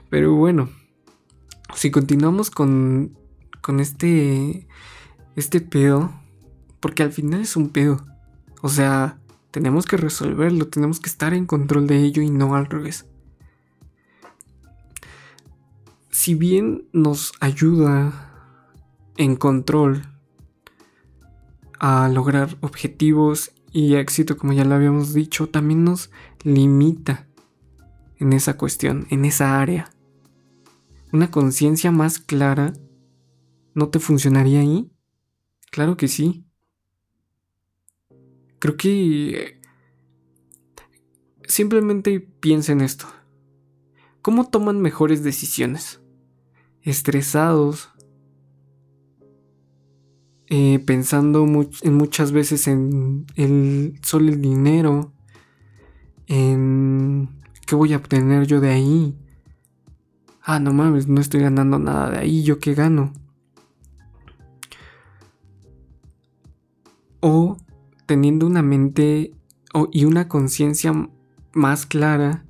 Pero 0.10 0.36
bueno, 0.36 0.70
si 1.76 1.92
continuamos 1.92 2.50
con, 2.50 3.18
con 3.62 3.80
este, 3.80 4.68
este 5.36 5.62
pedo, 5.62 6.12
porque 6.80 7.04
al 7.04 7.12
final 7.12 7.42
es 7.42 7.56
un 7.56 7.70
pedo. 7.70 8.06
O 8.62 8.70
sea, 8.70 9.18
tenemos 9.52 9.86
que 9.86 9.98
resolverlo, 9.98 10.68
tenemos 10.68 11.00
que 11.00 11.10
estar 11.10 11.34
en 11.34 11.46
control 11.46 11.88
de 11.88 12.00
ello 12.00 12.22
y 12.22 12.30
no 12.30 12.56
al 12.56 12.66
revés 12.66 13.06
si 16.22 16.36
bien 16.36 16.88
nos 16.92 17.32
ayuda 17.40 18.30
en 19.18 19.36
control 19.36 20.04
a 21.80 22.10
lograr 22.10 22.58
objetivos 22.62 23.54
y 23.72 23.96
éxito, 23.96 24.38
como 24.38 24.54
ya 24.54 24.66
lo 24.66 24.76
habíamos 24.76 25.14
dicho, 25.14 25.48
también 25.48 25.84
nos 25.84 26.12
limita 26.44 27.28
en 28.18 28.34
esa 28.34 28.58
cuestión, 28.58 29.08
en 29.10 29.26
esa 29.26 29.62
área. 29.62 29.92
Una 31.14 31.32
conciencia 31.32 31.92
más 31.92 32.20
clara 32.20 32.74
no 33.74 33.90
te 33.90 34.00
funcionaría 34.00 34.60
ahí? 34.60 34.92
Claro 35.72 35.98
que 35.98 36.08
sí. 36.08 36.46
Creo 38.60 38.78
que 38.78 39.60
simplemente 41.46 42.20
piensa 42.20 42.74
en 42.74 42.82
esto. 42.82 43.08
¿Cómo 44.22 44.50
toman 44.50 44.82
mejores 44.82 45.24
decisiones? 45.24 46.02
Estresados, 46.82 47.91
eh, 50.54 50.80
pensando 50.86 51.48
en 51.82 51.94
muchas 51.94 52.34
veces 52.34 52.68
en 52.68 53.26
el, 53.38 53.98
solo 54.02 54.28
el 54.28 54.42
dinero, 54.42 55.14
en 56.28 57.30
qué 57.66 57.74
voy 57.74 57.94
a 57.94 57.98
obtener 57.98 58.48
yo 58.48 58.60
de 58.60 58.70
ahí. 58.70 59.18
Ah, 60.44 60.60
no 60.60 60.74
mames, 60.74 61.08
no 61.08 61.22
estoy 61.22 61.40
ganando 61.40 61.80
nada 61.80 62.10
de 62.10 62.18
ahí, 62.18 62.44
¿yo 62.44 62.60
qué 62.60 62.74
gano? 62.74 63.14
O 67.22 67.56
teniendo 68.06 68.46
una 68.46 68.62
mente 68.62 69.34
y 69.94 70.04
una 70.04 70.28
conciencia 70.28 70.92
más 71.54 71.86
clara 71.86 72.44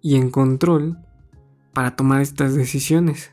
y 0.00 0.14
en 0.14 0.30
control 0.30 0.96
para 1.72 1.96
tomar 1.96 2.20
estas 2.20 2.54
decisiones. 2.54 3.32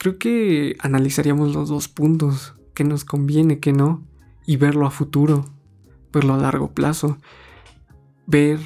Creo 0.00 0.18
que 0.18 0.76
analizaríamos 0.80 1.54
los 1.54 1.68
dos 1.68 1.88
puntos, 1.88 2.54
qué 2.72 2.84
nos 2.84 3.04
conviene, 3.04 3.60
qué 3.60 3.74
no, 3.74 4.02
y 4.46 4.56
verlo 4.56 4.86
a 4.86 4.90
futuro, 4.90 5.44
verlo 6.10 6.32
a 6.32 6.38
largo 6.38 6.72
plazo, 6.72 7.18
ver 8.26 8.60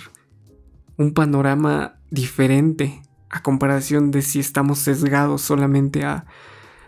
un 0.97 1.13
panorama 1.13 1.99
diferente 2.13 3.03
a 3.31 3.43
comparación 3.43 4.13
de 4.13 4.23
si 4.23 4.39
estamos 4.39 4.79
sesgados 4.79 5.43
solamente 5.43 6.05
a, 6.05 6.27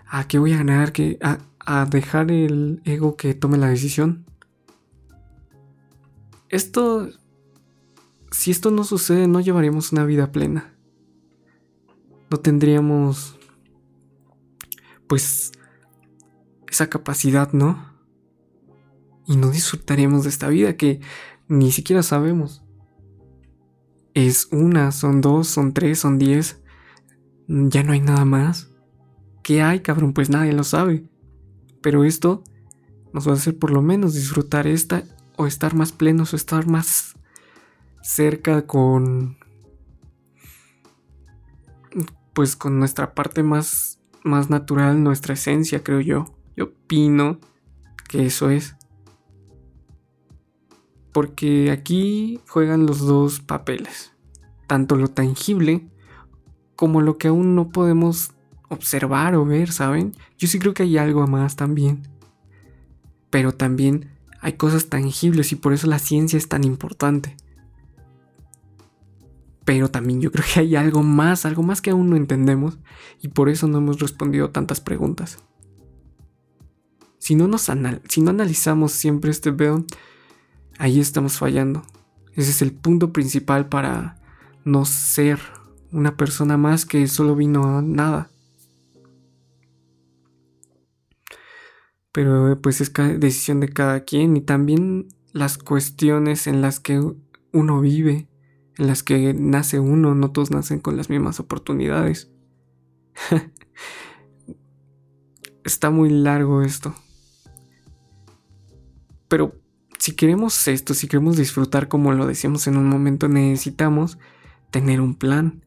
a 0.06 0.28
qué 0.28 0.38
voy 0.38 0.52
a 0.52 0.58
ganar, 0.58 0.92
que, 0.92 1.18
a, 1.20 1.38
a 1.58 1.84
dejar 1.86 2.30
el 2.30 2.80
ego 2.84 3.16
que 3.16 3.34
tome 3.34 3.58
la 3.58 3.68
decisión. 3.68 4.26
Esto 6.48 7.10
si 8.30 8.50
esto 8.52 8.70
no 8.70 8.84
sucede, 8.84 9.26
no 9.26 9.40
llevaríamos 9.40 9.90
una 9.92 10.04
vida 10.04 10.30
plena. 10.30 10.72
No 12.30 12.38
tendríamos, 12.38 13.35
pues, 15.06 15.52
esa 16.70 16.88
capacidad, 16.88 17.52
¿no? 17.52 17.94
Y 19.26 19.36
no 19.36 19.50
disfrutaríamos 19.50 20.24
de 20.24 20.30
esta 20.30 20.48
vida 20.48 20.76
que 20.76 21.00
ni 21.48 21.72
siquiera 21.72 22.02
sabemos. 22.02 22.62
Es 24.14 24.48
una, 24.52 24.92
son 24.92 25.20
dos, 25.20 25.48
son 25.48 25.74
tres, 25.74 25.98
son 25.98 26.18
diez. 26.18 26.60
Ya 27.48 27.82
no 27.82 27.92
hay 27.92 28.00
nada 28.00 28.24
más. 28.24 28.70
¿Qué 29.42 29.62
hay, 29.62 29.80
cabrón? 29.80 30.12
Pues 30.12 30.30
nadie 30.30 30.52
lo 30.52 30.64
sabe. 30.64 31.08
Pero 31.82 32.04
esto 32.04 32.42
nos 33.12 33.26
va 33.26 33.32
a 33.32 33.36
hacer 33.36 33.58
por 33.58 33.70
lo 33.70 33.82
menos 33.82 34.14
disfrutar 34.14 34.66
esta 34.66 35.04
o 35.36 35.46
estar 35.46 35.74
más 35.74 35.92
plenos 35.92 36.32
o 36.32 36.36
estar 36.36 36.66
más 36.66 37.16
cerca 38.02 38.66
con 38.66 39.38
pues 42.32 42.56
con 42.56 42.78
nuestra 42.78 43.14
parte 43.14 43.42
más 43.42 43.95
más 44.26 44.50
natural, 44.50 45.02
nuestra 45.02 45.34
esencia, 45.34 45.82
creo 45.82 46.00
yo. 46.00 46.26
Yo 46.56 46.64
opino 46.66 47.38
que 48.08 48.26
eso 48.26 48.50
es. 48.50 48.76
Porque 51.12 51.70
aquí 51.70 52.40
juegan 52.48 52.84
los 52.84 53.00
dos 53.00 53.40
papeles, 53.40 54.12
tanto 54.66 54.96
lo 54.96 55.08
tangible 55.08 55.88
como 56.74 57.00
lo 57.00 57.16
que 57.16 57.28
aún 57.28 57.54
no 57.54 57.70
podemos 57.70 58.32
observar 58.68 59.34
o 59.34 59.44
ver, 59.44 59.72
¿saben? 59.72 60.12
Yo 60.36 60.46
sí 60.48 60.58
creo 60.58 60.74
que 60.74 60.82
hay 60.82 60.98
algo 60.98 61.26
más 61.26 61.56
también. 61.56 62.06
Pero 63.30 63.52
también 63.52 64.10
hay 64.40 64.54
cosas 64.54 64.88
tangibles 64.88 65.52
y 65.52 65.56
por 65.56 65.72
eso 65.72 65.86
la 65.86 65.98
ciencia 65.98 66.36
es 66.36 66.48
tan 66.48 66.64
importante. 66.64 67.36
Pero 69.66 69.90
también 69.90 70.20
yo 70.20 70.30
creo 70.30 70.44
que 70.54 70.60
hay 70.60 70.76
algo 70.76 71.02
más, 71.02 71.44
algo 71.44 71.62
más 71.62 71.82
que 71.82 71.90
aún 71.90 72.08
no 72.08 72.16
entendemos 72.16 72.78
y 73.20 73.28
por 73.28 73.50
eso 73.50 73.66
no 73.66 73.78
hemos 73.78 73.98
respondido 73.98 74.50
tantas 74.50 74.80
preguntas. 74.80 75.38
Si 77.18 77.34
no, 77.34 77.48
nos 77.48 77.68
si 78.08 78.20
no 78.20 78.30
analizamos 78.30 78.92
siempre 78.92 79.32
este 79.32 79.50
veo, 79.50 79.84
ahí 80.78 81.00
estamos 81.00 81.38
fallando. 81.38 81.82
Ese 82.34 82.50
es 82.50 82.62
el 82.62 82.72
punto 82.72 83.12
principal 83.12 83.68
para 83.68 84.20
no 84.64 84.84
ser 84.84 85.40
una 85.90 86.16
persona 86.16 86.56
más 86.56 86.86
que 86.86 87.08
solo 87.08 87.34
vino 87.34 87.78
a 87.78 87.82
nada. 87.82 88.30
Pero 92.12 92.56
pues 92.62 92.80
es 92.80 92.92
decisión 93.18 93.58
de 93.58 93.68
cada 93.68 94.04
quien 94.04 94.36
y 94.36 94.42
también 94.42 95.08
las 95.32 95.58
cuestiones 95.58 96.46
en 96.46 96.62
las 96.62 96.78
que 96.78 97.02
uno 97.52 97.80
vive 97.80 98.28
en 98.78 98.86
las 98.86 99.02
que 99.02 99.34
nace 99.34 99.80
uno, 99.80 100.14
no 100.14 100.30
todos 100.30 100.50
nacen 100.50 100.80
con 100.80 100.96
las 100.96 101.08
mismas 101.10 101.40
oportunidades. 101.40 102.30
Está 105.64 105.90
muy 105.90 106.10
largo 106.10 106.62
esto. 106.62 106.94
Pero 109.28 109.54
si 109.98 110.12
queremos 110.12 110.68
esto, 110.68 110.94
si 110.94 111.08
queremos 111.08 111.36
disfrutar 111.36 111.88
como 111.88 112.12
lo 112.12 112.26
decíamos 112.26 112.66
en 112.66 112.76
un 112.76 112.88
momento, 112.88 113.28
necesitamos 113.28 114.18
tener 114.70 115.00
un 115.00 115.14
plan. 115.14 115.64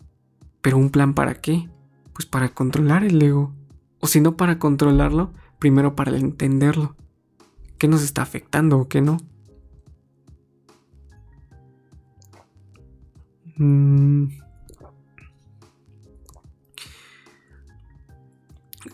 ¿Pero 0.62 0.78
un 0.78 0.90
plan 0.90 1.14
para 1.14 1.42
qué? 1.42 1.70
Pues 2.14 2.26
para 2.26 2.50
controlar 2.50 3.04
el 3.04 3.22
ego. 3.22 3.54
O 4.00 4.08
si 4.08 4.22
no 4.22 4.38
para 4.38 4.60
controlarlo, 4.60 5.34
primero 5.58 5.96
para 5.96 6.16
entenderlo. 6.16 6.96
¿Qué 7.78 7.88
nos 7.88 8.04
está 8.04 8.22
afectando 8.22 8.78
o 8.78 8.88
qué 8.88 9.02
no? 9.02 9.18
En 13.60 14.32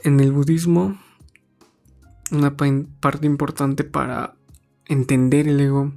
el 0.03 0.31
budismo, 0.31 0.97
una 2.31 2.57
parte 2.57 3.25
importante 3.25 3.83
para 3.83 4.35
entender 4.85 5.47
el 5.47 5.59
ego 5.59 5.93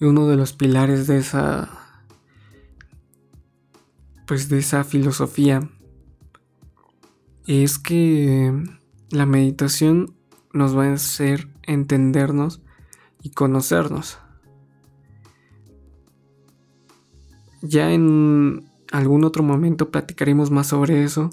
y 0.00 0.04
uno 0.04 0.26
de 0.26 0.36
los 0.36 0.52
pilares 0.52 1.06
de 1.06 1.18
esa 1.18 1.70
pues 4.26 4.48
de 4.48 4.58
esa 4.58 4.84
filosofía 4.84 5.68
es 7.46 7.78
que 7.78 8.52
la 9.10 9.26
meditación 9.26 10.14
nos 10.52 10.76
va 10.76 10.86
a 10.86 10.94
hacer 10.94 11.48
entendernos 11.62 12.62
y 13.22 13.30
conocernos. 13.30 14.18
Ya 17.62 17.92
en 17.92 18.68
algún 18.90 19.24
otro 19.24 19.42
momento 19.42 19.90
platicaremos 19.90 20.50
más 20.50 20.66
sobre 20.66 21.02
eso 21.04 21.30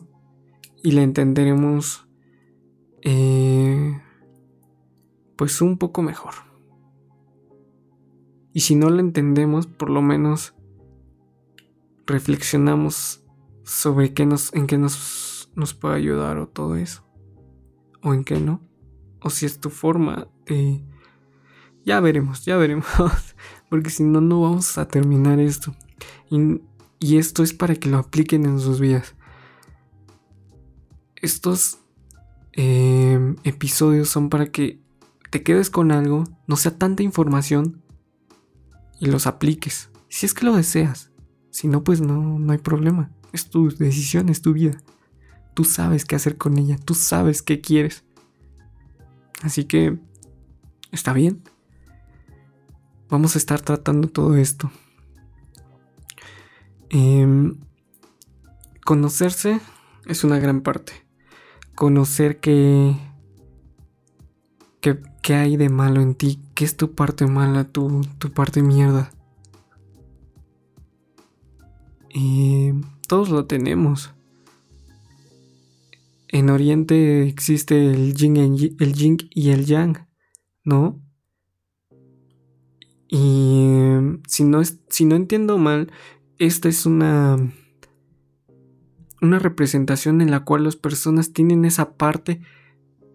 y 0.83 0.91
la 0.91 1.01
entenderemos 1.01 2.07
eh, 3.01 3.99
pues 5.35 5.61
un 5.61 5.77
poco 5.77 6.01
mejor. 6.01 6.33
Y 8.53 8.61
si 8.61 8.75
no 8.75 8.89
la 8.89 9.01
entendemos, 9.01 9.67
por 9.67 9.89
lo 9.89 10.01
menos 10.01 10.55
reflexionamos 12.05 13.23
sobre 13.63 14.13
qué 14.13 14.25
nos, 14.25 14.53
en 14.53 14.67
qué 14.67 14.77
nos, 14.77 15.51
nos 15.55 15.73
puede 15.73 15.95
ayudar 15.95 16.37
o 16.37 16.47
todo 16.47 16.75
eso. 16.75 17.05
O 18.03 18.13
en 18.13 18.23
qué 18.23 18.39
no. 18.39 18.61
O 19.21 19.29
si 19.29 19.45
es 19.45 19.59
tu 19.59 19.69
forma 19.69 20.27
de... 20.45 20.83
Ya 21.85 21.99
veremos, 21.99 22.45
ya 22.45 22.57
veremos. 22.57 22.85
Porque 23.69 23.89
si 23.89 24.03
no, 24.03 24.21
no 24.21 24.41
vamos 24.41 24.77
a 24.77 24.87
terminar 24.87 25.39
esto. 25.39 25.75
Y, 26.29 27.17
esto 27.17 27.43
es 27.43 27.53
para 27.53 27.75
que 27.75 27.89
lo 27.89 27.97
apliquen 27.97 28.45
en 28.45 28.59
sus 28.59 28.79
vidas. 28.79 29.15
Estos 31.15 31.79
em, 32.53 33.35
episodios 33.43 34.09
son 34.09 34.29
para 34.29 34.47
que 34.47 34.79
te 35.29 35.43
quedes 35.43 35.69
con 35.69 35.91
algo, 35.91 36.23
no 36.47 36.55
sea 36.55 36.77
tanta 36.77 37.03
información 37.03 37.81
y 38.99 39.05
los 39.05 39.27
apliques. 39.27 39.89
Si 40.09 40.25
es 40.25 40.33
que 40.33 40.45
lo 40.45 40.55
deseas. 40.55 41.11
Si 41.51 41.67
no, 41.67 41.83
pues 41.83 42.01
no, 42.01 42.39
no 42.39 42.51
hay 42.51 42.57
problema. 42.57 43.11
Es 43.31 43.49
tu 43.49 43.69
decisión, 43.69 44.29
es 44.29 44.41
tu 44.41 44.53
vida. 44.53 44.77
Tú 45.53 45.63
sabes 45.63 46.05
qué 46.05 46.15
hacer 46.15 46.37
con 46.37 46.57
ella, 46.57 46.77
tú 46.77 46.95
sabes 46.95 47.41
qué 47.41 47.61
quieres. 47.61 48.03
Así 49.41 49.65
que 49.65 49.97
está 50.91 51.13
bien. 51.13 51.43
Vamos 53.09 53.35
a 53.35 53.39
estar 53.39 53.59
tratando 53.61 54.07
todo 54.07 54.37
esto. 54.37 54.71
Em, 56.89 57.59
conocerse 58.85 59.59
es 60.05 60.23
una 60.23 60.37
gran 60.37 60.61
parte. 60.61 60.93
Conocer 61.73 62.39
que, 62.39 62.95
que, 64.81 65.33
hay 65.33 65.57
de 65.57 65.69
malo 65.69 66.01
en 66.01 66.15
ti, 66.15 66.39
qué 66.55 66.65
es 66.65 66.75
tu 66.75 66.95
parte 66.95 67.27
mala, 67.27 67.63
tu, 67.63 68.01
tu 68.17 68.31
parte 68.31 68.61
mierda. 68.61 69.11
Y 72.09 72.71
todos 73.07 73.29
lo 73.29 73.45
tenemos. 73.45 74.11
En 76.27 76.49
Oriente 76.49 77.27
existe 77.27 77.91
el 77.91 78.13
yin, 78.13 78.37
el 78.37 78.93
yin 78.93 79.17
y 79.31 79.49
el 79.49 79.65
yang, 79.65 80.07
¿no? 80.63 81.01
Y 83.09 83.97
si 84.27 84.43
no, 84.43 84.61
si 84.63 85.05
no 85.05 85.15
entiendo 85.15 85.57
mal, 85.57 85.91
esta 86.37 86.69
es 86.69 86.85
una, 86.85 87.37
una 89.21 89.39
representación 89.39 90.21
en 90.21 90.29
la 90.29 90.41
cual 90.41 90.63
las 90.63 90.75
personas 90.75 91.33
tienen 91.33 91.65
esa 91.65 91.97
parte, 91.97 92.39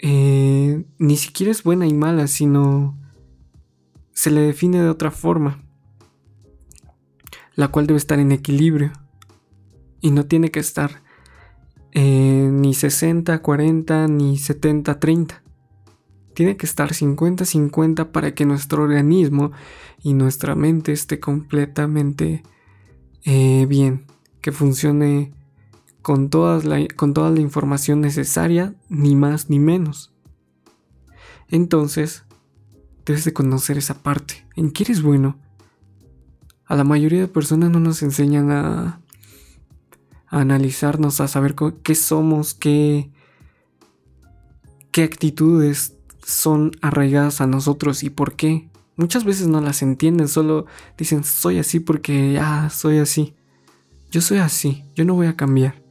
eh, 0.00 0.84
ni 0.98 1.16
siquiera 1.16 1.52
es 1.52 1.62
buena 1.62 1.86
y 1.86 1.94
mala, 1.94 2.26
sino 2.26 2.98
se 4.12 4.32
le 4.32 4.40
define 4.40 4.82
de 4.82 4.88
otra 4.88 5.12
forma, 5.12 5.62
la 7.54 7.68
cual 7.68 7.86
debe 7.86 7.98
estar 7.98 8.18
en 8.18 8.32
equilibrio 8.32 8.92
y 10.00 10.10
no 10.10 10.26
tiene 10.26 10.50
que 10.50 10.60
estar 10.60 11.02
eh, 11.92 12.48
ni 12.50 12.74
60, 12.74 13.40
40, 13.40 14.08
ni 14.08 14.38
70, 14.38 14.98
30. 14.98 15.43
Tiene 16.34 16.56
que 16.56 16.66
estar 16.66 16.90
50-50 16.90 18.10
para 18.10 18.34
que 18.34 18.44
nuestro 18.44 18.82
organismo 18.82 19.52
y 20.02 20.14
nuestra 20.14 20.54
mente 20.54 20.92
esté 20.92 21.20
completamente 21.20 22.42
eh, 23.24 23.66
bien, 23.68 24.06
que 24.40 24.52
funcione 24.52 25.32
con, 26.02 26.28
con 26.28 27.14
toda 27.14 27.30
la 27.30 27.40
información 27.40 28.00
necesaria, 28.00 28.74
ni 28.88 29.16
más 29.16 29.48
ni 29.48 29.58
menos. 29.58 30.12
Entonces, 31.48 32.24
debes 33.06 33.24
de 33.24 33.32
conocer 33.32 33.78
esa 33.78 34.02
parte. 34.02 34.46
¿En 34.56 34.70
qué 34.70 34.82
eres 34.84 35.02
bueno? 35.02 35.38
A 36.66 36.74
la 36.76 36.84
mayoría 36.84 37.20
de 37.20 37.28
personas 37.28 37.70
no 37.70 37.80
nos 37.80 38.02
enseñan 38.02 38.50
a, 38.50 39.00
a 40.26 40.40
analizarnos, 40.40 41.20
a 41.20 41.28
saber 41.28 41.54
qué 41.82 41.94
somos, 41.94 42.54
qué, 42.54 43.10
qué 44.90 45.04
actitudes 45.04 45.96
son 46.24 46.72
arraigadas 46.80 47.40
a 47.40 47.46
nosotros 47.46 48.02
y 48.02 48.10
por 48.10 48.34
qué. 48.34 48.68
Muchas 48.96 49.24
veces 49.24 49.46
no 49.48 49.60
las 49.60 49.82
entienden, 49.82 50.28
solo 50.28 50.66
dicen 50.96 51.24
soy 51.24 51.58
así 51.58 51.80
porque 51.80 52.32
ya 52.32 52.70
soy 52.70 52.98
así. 52.98 53.34
Yo 54.10 54.20
soy 54.20 54.38
así, 54.38 54.84
yo 54.94 55.04
no 55.04 55.14
voy 55.14 55.26
a 55.26 55.36
cambiar. 55.36 55.82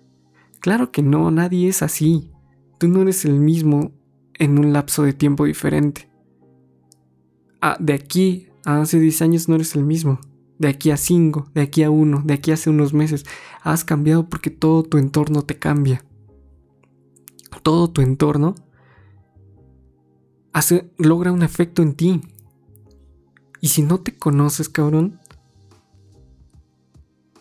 Claro 0.60 0.92
que 0.92 1.02
no, 1.02 1.30
nadie 1.30 1.68
es 1.68 1.82
así. 1.82 2.32
Tú 2.78 2.88
no 2.88 3.02
eres 3.02 3.26
el 3.26 3.34
mismo 3.34 3.92
en 4.36 4.58
un 4.58 4.72
lapso 4.74 5.04
de 5.04 5.14
tiempo 5.14 5.46
diferente. 5.46 6.10
Ah, 7.62 7.78
de 7.80 7.94
aquí 7.94 8.48
a 8.66 8.82
hace 8.82 9.00
10 9.00 9.22
años 9.22 9.50
no 9.50 9.56
eres 9.56 9.76
el 9.76 9.84
mismo. 9.84 10.20
De 10.58 10.70
aquí 10.70 10.92
a 10.92 10.98
5, 10.98 11.50
de 11.54 11.62
aquí 11.62 11.84
a 11.84 11.90
1, 11.90 12.22
de 12.24 12.34
aquí 12.34 12.52
a 12.52 12.54
hace 12.54 12.70
unos 12.70 12.94
meses. 12.94 13.26
Has 13.62 13.84
cambiado 13.84 14.30
porque 14.30 14.50
todo 14.50 14.84
tu 14.84 14.98
entorno 14.98 15.42
te 15.42 15.60
cambia. 15.60 16.06
Todo 17.62 17.90
tu 17.90 18.02
entorno 18.02 18.56
logra 20.98 21.32
un 21.32 21.44
efecto 21.44 21.82
en 21.82 21.94
ti. 21.94 22.22
Y 23.62 23.70
si 23.70 23.82
no 23.82 24.00
te 24.00 24.16
conoces, 24.16 24.70
cabrón, 24.70 25.20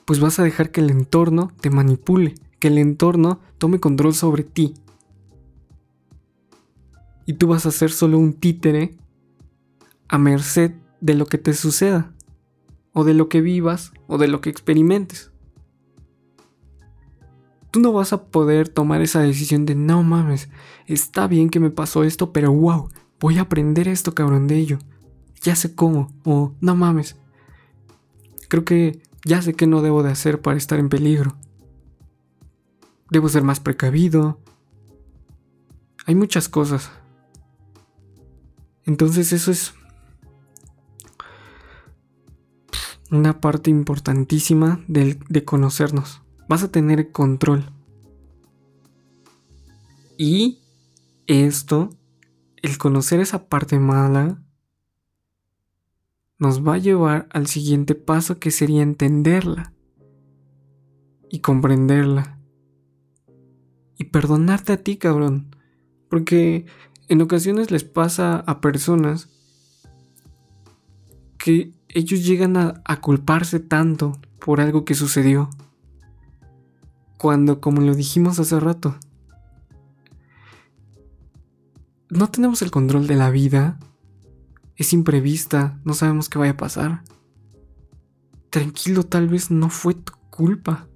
pues 0.04 0.20
vas 0.20 0.38
a 0.38 0.44
dejar 0.44 0.70
que 0.70 0.80
el 0.80 0.90
entorno 0.90 1.52
te 1.60 1.70
manipule, 1.70 2.34
que 2.58 2.68
el 2.68 2.78
entorno 2.78 3.40
tome 3.58 3.80
control 3.80 4.14
sobre 4.14 4.44
ti. 4.44 4.74
Y 7.26 7.34
tú 7.34 7.48
vas 7.48 7.66
a 7.66 7.70
ser 7.70 7.90
solo 7.90 8.18
un 8.18 8.34
títere 8.34 8.96
a 10.08 10.18
merced 10.18 10.72
de 11.00 11.14
lo 11.14 11.26
que 11.26 11.38
te 11.38 11.54
suceda, 11.54 12.12
o 12.92 13.04
de 13.04 13.14
lo 13.14 13.28
que 13.28 13.40
vivas, 13.40 13.92
o 14.06 14.18
de 14.18 14.28
lo 14.28 14.40
que 14.40 14.50
experimentes. 14.50 15.32
Tú 17.70 17.80
no 17.80 17.92
vas 17.92 18.12
a 18.12 18.26
poder 18.26 18.68
tomar 18.68 19.00
esa 19.00 19.22
decisión 19.22 19.64
de 19.64 19.74
no 19.74 20.02
mames, 20.02 20.50
está 20.86 21.26
bien 21.26 21.48
que 21.48 21.58
me 21.58 21.70
pasó 21.70 22.04
esto, 22.04 22.32
pero 22.32 22.52
wow, 22.52 22.90
voy 23.22 23.38
a 23.38 23.42
aprender 23.42 23.86
esto, 23.86 24.14
cabrón, 24.14 24.48
de 24.48 24.56
ello. 24.56 24.78
Ya 25.42 25.54
sé 25.54 25.76
cómo. 25.76 26.12
O, 26.24 26.54
no 26.60 26.74
mames. 26.74 27.16
Creo 28.48 28.64
que 28.64 29.00
ya 29.24 29.40
sé 29.40 29.54
qué 29.54 29.68
no 29.68 29.80
debo 29.80 30.02
de 30.02 30.10
hacer 30.10 30.42
para 30.42 30.58
estar 30.58 30.80
en 30.80 30.88
peligro. 30.88 31.36
Debo 33.10 33.28
ser 33.28 33.44
más 33.44 33.60
precavido. 33.60 34.40
Hay 36.04 36.16
muchas 36.16 36.48
cosas. 36.48 36.90
Entonces 38.84 39.32
eso 39.32 39.52
es 39.52 39.74
una 43.12 43.40
parte 43.40 43.70
importantísima 43.70 44.80
de, 44.88 45.16
de 45.28 45.44
conocernos. 45.44 46.22
Vas 46.48 46.64
a 46.64 46.72
tener 46.72 47.12
control. 47.12 47.70
Y 50.18 50.58
esto 51.28 51.90
el 52.62 52.78
conocer 52.78 53.20
esa 53.20 53.48
parte 53.48 53.78
mala 53.78 54.40
nos 56.38 56.66
va 56.66 56.74
a 56.74 56.78
llevar 56.78 57.28
al 57.30 57.46
siguiente 57.48 57.94
paso 57.94 58.38
que 58.38 58.50
sería 58.50 58.82
entenderla 58.82 59.72
y 61.28 61.40
comprenderla. 61.40 62.38
Y 63.96 64.04
perdonarte 64.04 64.72
a 64.72 64.76
ti, 64.76 64.96
cabrón. 64.96 65.54
Porque 66.08 66.66
en 67.08 67.20
ocasiones 67.20 67.70
les 67.70 67.84
pasa 67.84 68.36
a 68.38 68.60
personas 68.60 69.28
que 71.38 71.72
ellos 71.88 72.24
llegan 72.24 72.56
a, 72.56 72.82
a, 72.84 73.00
culparse 73.00 73.60
tanto 73.60 74.12
por 74.38 74.60
algo 74.60 74.84
que 74.84 74.94
sucedió. 74.94 75.48
Cuando, 77.18 77.60
como 77.60 77.80
lo 77.80 77.94
dijimos 77.94 78.38
hace 78.38 78.58
rato, 78.58 78.96
no 82.12 82.28
tenemos 82.28 82.60
el 82.60 82.70
control 82.70 83.06
de 83.06 83.16
la 83.16 83.30
vida. 83.30 83.78
Es 84.76 84.92
imprevista, 84.92 85.80
no 85.84 85.94
sabemos 85.94 86.28
qué 86.28 86.38
vaya 86.38 86.52
a 86.52 86.56
pasar. 86.58 87.02
Tranquilo, 88.50 89.02
tal 89.04 89.28
vez 89.28 89.50
no 89.50 89.70
fue 89.70 89.94
tu 89.94 90.12
culpa. 90.28 90.88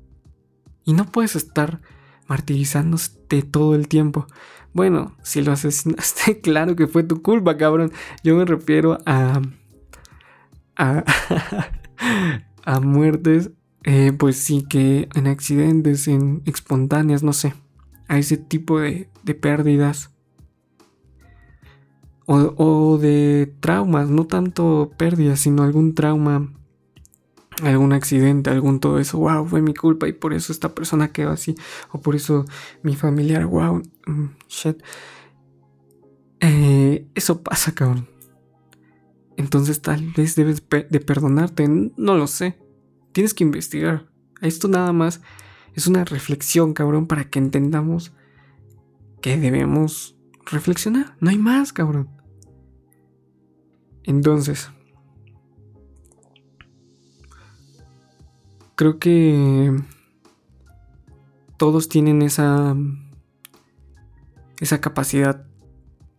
Y 0.85 0.93
no 0.93 1.07
puedes 1.07 1.35
estar 1.35 1.81
martirizándote 2.27 3.43
todo 3.43 3.75
el 3.75 3.89
tiempo. 3.89 4.27
Bueno, 4.75 5.17
si 5.23 5.41
lo 5.41 5.53
asesinaste, 5.53 6.41
claro 6.43 6.77
que 6.77 6.87
fue 6.87 7.03
tu 7.03 7.23
culpa, 7.23 7.57
cabrón. 7.57 7.93
Yo 8.23 8.37
me 8.37 8.45
refiero 8.45 8.99
a. 9.07 9.41
a. 10.77 11.05
a 12.65 12.81
muertes. 12.81 13.53
Eh, 13.85 14.13
pues 14.13 14.37
sí, 14.37 14.67
que 14.69 15.09
en 15.15 15.29
accidentes, 15.29 16.09
en 16.09 16.43
espontáneas, 16.45 17.23
no 17.23 17.33
sé. 17.33 17.55
A 18.07 18.19
ese 18.19 18.37
tipo 18.37 18.81
de, 18.81 19.09
de 19.23 19.35
pérdidas 19.35 20.11
o, 22.27 22.99
de 22.99 23.55
traumas, 23.61 24.09
no 24.11 24.27
tanto 24.27 24.93
pérdidas, 24.97 25.41
sino 25.41 25.63
algún 25.63 25.95
trauma, 25.95 26.53
algún 27.63 27.93
accidente, 27.93 28.51
algún 28.51 28.81
todo 28.81 28.99
eso, 28.99 29.19
wow, 29.19 29.47
fue 29.47 29.63
mi 29.63 29.75
culpa 29.75 30.09
y 30.09 30.13
por 30.13 30.35
eso 30.35 30.53
esta 30.53 30.75
persona 30.75 31.13
quedó 31.13 31.31
así, 31.31 31.55
o 31.93 32.01
por 32.01 32.17
eso 32.17 32.45
mi 32.83 32.97
familiar, 32.97 33.47
wow, 33.47 33.83
mm, 34.07 34.27
shit. 34.49 34.83
Eh, 36.41 37.07
eso 37.15 37.43
pasa, 37.43 37.73
cabrón. 37.73 38.09
Entonces 39.37 39.81
tal 39.81 40.13
vez 40.17 40.35
debes 40.35 40.63
de 40.69 41.01
perdonarte, 41.01 41.69
no 41.69 42.17
lo 42.17 42.27
sé. 42.27 42.59
Tienes 43.13 43.35
que 43.35 43.45
investigar. 43.45 44.11
Esto 44.41 44.69
nada 44.69 44.93
más 44.93 45.21
es 45.75 45.87
una 45.87 46.05
reflexión, 46.05 46.73
cabrón, 46.73 47.07
para 47.07 47.29
que 47.29 47.39
entendamos 47.39 48.13
que 49.21 49.37
debemos 49.37 50.17
reflexionar. 50.47 51.17
No 51.21 51.31
hay 51.31 51.39
más, 51.39 51.73
cabrón. 51.73 52.16
Entonces, 54.07 54.71
creo 58.77 58.99
que 58.99 59.77
todos 61.57 61.89
tienen 61.89 62.23
esa 62.23 62.77
esa 64.61 64.81
capacidad. 64.81 65.45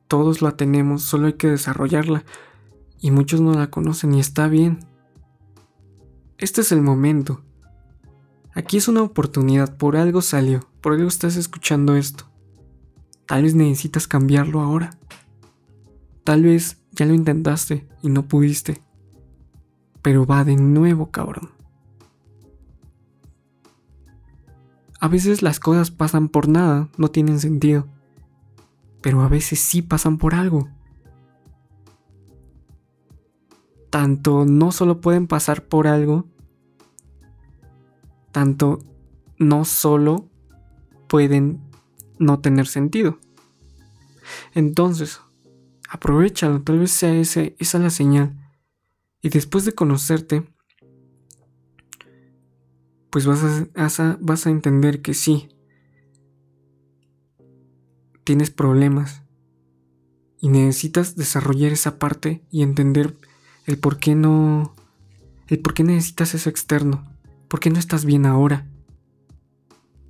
Todos 0.08 0.42
la 0.42 0.56
tenemos, 0.56 1.04
solo 1.04 1.28
hay 1.28 1.34
que 1.34 1.48
desarrollarla 1.48 2.24
y 3.00 3.12
muchos 3.12 3.42
no 3.42 3.54
la 3.54 3.70
conocen 3.70 4.14
y 4.14 4.20
está 4.20 4.48
bien. 4.48 4.80
Este 6.38 6.62
es 6.62 6.72
el 6.72 6.82
momento. 6.82 7.42
Aquí 8.54 8.78
es 8.78 8.88
una 8.88 9.02
oportunidad, 9.04 9.78
por 9.78 9.98
algo 9.98 10.22
salió, 10.22 10.68
por 10.82 10.94
algo 10.94 11.08
estás 11.08 11.36
escuchando 11.36 11.96
esto. 11.96 12.26
Tal 13.28 13.44
vez 13.44 13.54
necesitas 13.56 14.08
cambiarlo 14.08 14.62
ahora. 14.62 14.92
Tal 16.24 16.44
vez 16.44 16.82
ya 16.98 17.06
lo 17.06 17.14
intentaste 17.14 17.88
y 18.02 18.10
no 18.10 18.28
pudiste. 18.28 18.82
Pero 20.02 20.26
va 20.26 20.44
de 20.44 20.56
nuevo, 20.56 21.12
cabrón. 21.12 21.52
A 25.00 25.08
veces 25.08 25.44
las 25.44 25.60
cosas 25.60 25.92
pasan 25.92 26.28
por 26.28 26.48
nada, 26.48 26.90
no 26.98 27.10
tienen 27.10 27.40
sentido. 27.40 27.88
Pero 29.02 29.22
a 29.22 29.30
veces 29.30 29.60
sí 29.60 29.84
pasan 29.84 30.18
por 30.18 30.34
algo. 30.34 30.70
Tanto 33.92 34.46
no 34.46 34.72
solo 34.72 35.00
pueden 35.00 35.28
pasar 35.28 35.66
por 35.68 35.88
algo, 35.88 36.26
tanto 38.32 38.80
no 39.38 39.66
solo 39.66 40.28
pueden 41.08 41.62
no 42.20 42.40
tener 42.40 42.68
sentido. 42.68 43.20
Entonces, 44.54 45.22
Aprovechalo, 45.90 46.62
tal 46.62 46.80
vez 46.80 46.92
sea 46.92 47.14
ese, 47.14 47.56
esa 47.60 47.80
la 47.80 47.90
señal. 47.90 48.36
Y 49.22 49.30
después 49.30 49.66
de 49.66 49.74
conocerte, 49.74 50.44
pues 53.10 53.26
vas 53.26 54.00
a, 54.00 54.18
vas 54.22 54.46
a 54.46 54.50
entender 54.50 55.02
que 55.02 55.14
sí, 55.14 55.50
tienes 58.24 58.52
problemas 58.52 59.24
y 60.40 60.50
necesitas 60.50 61.16
desarrollar 61.16 61.72
esa 61.72 61.98
parte 61.98 62.44
y 62.52 62.62
entender 62.62 63.16
el 63.66 63.78
por 63.78 63.98
qué 63.98 64.16
no, 64.16 64.76
el 65.48 65.60
por 65.60 65.74
qué 65.74 65.84
necesitas 65.84 66.36
eso 66.36 66.50
externo, 66.50 67.06
por 67.48 67.60
qué 67.60 67.70
no 67.70 67.80
estás 67.80 68.06
bien 68.06 68.26
ahora. 68.26 68.68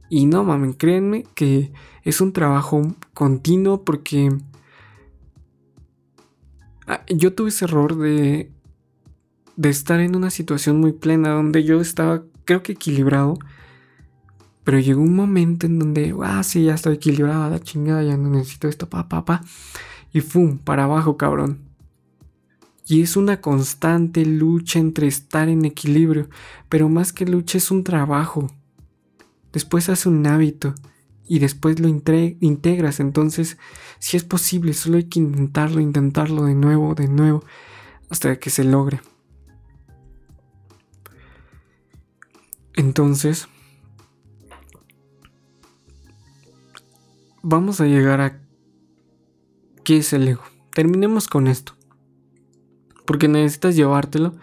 Y 0.10 0.26
no 0.26 0.44
mamen, 0.44 0.74
créanme 0.74 1.24
que 1.36 1.72
es 2.04 2.22
un 2.22 2.34
trabajo 2.34 2.82
continuo 3.13 3.84
porque 3.84 4.36
yo 7.08 7.34
tuve 7.34 7.50
ese 7.50 7.65
error 7.65 7.97
de 7.97 8.52
de 9.56 9.69
estar 9.69 10.00
en 10.00 10.15
una 10.15 10.30
situación 10.30 10.80
muy 10.80 10.91
plena 10.93 11.30
donde 11.30 11.63
yo 11.63 11.82
estaba 11.82 12.23
creo 12.45 12.62
que 12.62 12.73
equilibrado 12.73 13.39
pero 14.67 14.80
llegó 14.80 15.02
un 15.02 15.15
momento 15.15 15.65
en 15.65 15.80
donde, 15.80 16.13
ah, 16.21 16.43
sí, 16.43 16.65
ya 16.65 16.73
estoy 16.73 16.95
equilibrada, 16.95 17.50
la 17.50 17.62
chingada, 17.62 18.04
ya 18.04 18.17
no 18.17 18.30
necesito 18.30 18.67
esto, 18.67 18.89
pa, 18.89 19.08
pa, 19.08 19.23
pa. 19.23 19.41
Y 20.12 20.19
¡fum! 20.19 20.58
Para 20.58 20.84
abajo, 20.84 21.15
cabrón. 21.15 21.60
Y 22.86 23.02
es 23.02 23.15
una 23.15 23.39
constante 23.39 24.26
lucha 24.26 24.78
entre 24.80 25.08
estar 25.08 25.47
en 25.47 25.63
equilibrio, 25.63 26.28
pero 26.67 26.89
más 26.89 27.13
que 27.13 27.26
lucha 27.26 27.58
es 27.58 27.71
un 27.71 27.86
trabajo. 27.86 28.52
Después 29.54 29.88
hace 29.88 30.10
un 30.10 30.28
hábito 30.28 30.76
y 31.26 31.39
después 31.39 31.80
lo 31.80 31.88
integras. 31.88 33.00
Entonces, 33.00 33.58
si 34.00 34.18
es 34.18 34.24
posible, 34.24 34.74
solo 34.74 34.98
hay 34.98 35.06
que 35.06 35.20
intentarlo, 35.20 35.80
intentarlo 35.82 36.46
de 36.46 36.56
nuevo, 36.56 36.96
de 36.96 37.08
nuevo, 37.08 37.44
hasta 38.10 38.40
que 38.40 38.50
se 38.50 38.64
logre. 38.64 39.02
Entonces, 42.76 43.48
vamos 47.42 47.82
a 47.82 47.86
llegar 47.86 48.22
a 48.22 48.40
qué 49.84 49.98
es 49.98 50.14
el 50.14 50.28
ego. 50.28 50.44
Terminemos 50.74 51.28
con 51.28 51.48
esto. 51.48 51.74
Porque 53.06 53.28
necesitas 53.28 53.76
llevártelo. 53.76 54.36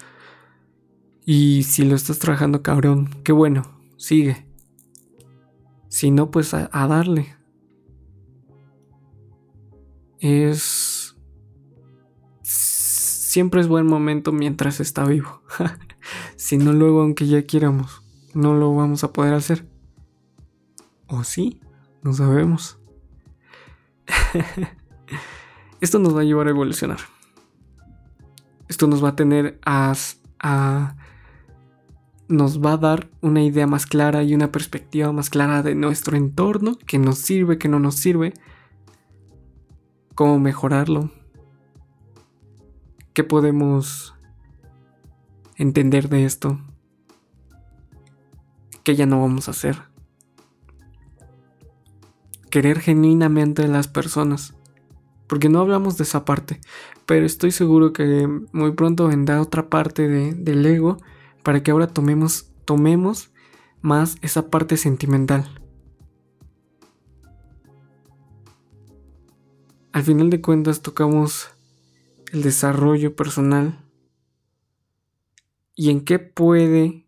Y 1.27 1.63
si 1.65 1.85
lo 1.85 1.95
estás 1.95 2.19
trabajando 2.19 2.63
cabrón, 2.63 3.11
qué 3.23 3.33
bueno, 3.33 3.79
sigue. 3.99 4.47
Si 5.89 6.11
no, 6.11 6.31
pues 6.31 6.55
a, 6.55 6.69
darle. 6.73 7.37
Es... 10.25 11.15
Siempre 12.41 13.61
es 13.61 13.69
buen 13.69 13.87
momento 13.87 14.33
mientras 14.33 14.81
está 14.81 15.05
vivo. 15.05 15.43
si 16.37 16.57
no, 16.57 16.73
luego 16.73 17.03
aunque 17.03 17.27
ya 17.27 17.43
quieramos, 17.43 18.03
no 18.33 18.55
lo 18.55 18.75
vamos 18.75 19.05
a 19.05 19.13
poder 19.13 19.35
hacer. 19.35 19.69
¿O 21.09 21.25
sí? 21.25 21.61
No 22.03 22.15
sabemos. 22.15 22.79
Esto 25.83 25.99
nos 25.99 26.17
va 26.17 26.23
a 26.23 26.25
llevar 26.25 26.47
a 26.47 26.51
evolucionar. 26.51 27.01
Esto 28.67 28.87
nos 28.87 29.05
va 29.05 29.11
a 29.11 29.17
tener 29.17 29.61
a, 29.67 29.93
a, 30.39 30.97
nos 32.29 32.65
va 32.65 32.73
a 32.73 32.79
dar 32.79 33.11
una 33.21 33.43
idea 33.43 33.67
más 33.67 33.85
clara 33.85 34.23
y 34.23 34.35
una 34.35 34.51
perspectiva 34.51 35.13
más 35.13 35.29
clara 35.29 35.63
de 35.63 35.75
nuestro 35.75 36.17
entorno, 36.17 36.79
que 36.87 36.99
nos 36.99 37.19
sirve, 37.19 37.59
que 37.59 37.69
no 37.69 37.79
nos 37.79 37.97
sirve, 37.97 38.33
cómo 40.15 40.39
mejorarlo, 40.39 41.11
qué 43.13 43.25
podemos 43.25 44.15
entender 45.57 46.09
de 46.09 46.25
esto, 46.25 46.61
qué 48.83 48.97
ya 48.97 49.07
no 49.07 49.21
vamos 49.21 49.49
a 49.49 49.53
hacer 49.53 49.95
querer 52.55 52.79
genuinamente 52.79 53.65
a 53.65 53.67
las 53.67 53.89
personas. 53.89 54.55
Porque 55.27 55.49
no 55.49 55.59
hablamos 55.59 55.97
de 55.97 56.05
esa 56.05 56.25
parte, 56.25 56.61
pero 57.05 57.27
estoy 57.27 57.51
seguro 57.51 57.93
que 57.93 58.29
muy 58.53 58.71
pronto 58.71 59.09
vendrá 59.09 59.43
otra 59.43 59.69
parte 59.69 60.07
de, 60.07 60.35
del 60.35 60.65
ego 60.65 60.99
para 61.43 61.65
que 61.65 61.73
ahora 61.73 61.89
tomemos, 61.89 62.53
tomemos 62.65 63.33
más 63.81 64.19
esa 64.23 64.51
parte 64.51 64.77
sentimental. 64.77 65.64
Al 69.95 70.03
final 70.03 70.29
de 70.29 70.41
cuentas 70.41 70.83
tocamos 70.83 71.51
el 72.33 72.43
desarrollo 72.43 73.15
personal 73.15 73.79
y 75.77 75.91
en 75.91 76.05
qué 76.05 76.19
puede 76.19 77.07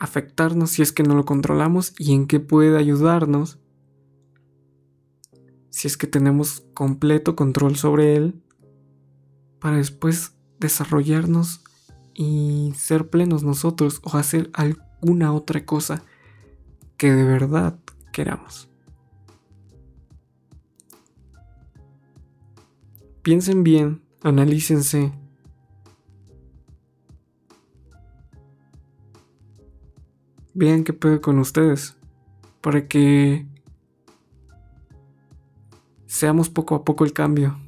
afectarnos 0.00 0.70
si 0.72 0.82
es 0.82 0.90
que 0.90 1.04
no 1.04 1.14
lo 1.14 1.24
controlamos 1.24 1.94
y 2.00 2.14
en 2.14 2.26
qué 2.26 2.40
puede 2.40 2.76
ayudarnos 2.76 3.60
si 5.70 5.86
es 5.86 5.96
que 5.96 6.08
tenemos 6.08 6.64
completo 6.74 7.36
control 7.36 7.76
sobre 7.76 8.16
él, 8.16 8.42
para 9.60 9.76
después 9.76 10.32
desarrollarnos 10.58 11.62
y 12.12 12.72
ser 12.76 13.08
plenos 13.08 13.44
nosotros 13.44 14.00
o 14.02 14.16
hacer 14.16 14.50
alguna 14.52 15.32
otra 15.32 15.64
cosa 15.64 16.02
que 16.96 17.12
de 17.12 17.22
verdad 17.22 17.78
queramos. 18.12 18.73
Piensen 23.24 23.64
bien, 23.64 24.02
analícense. 24.22 25.10
Vean 30.52 30.84
qué 30.84 30.92
puedo 30.92 31.22
con 31.22 31.38
ustedes 31.38 31.96
para 32.60 32.86
que 32.86 33.46
seamos 36.04 36.50
poco 36.50 36.74
a 36.74 36.84
poco 36.84 37.06
el 37.06 37.14
cambio. 37.14 37.58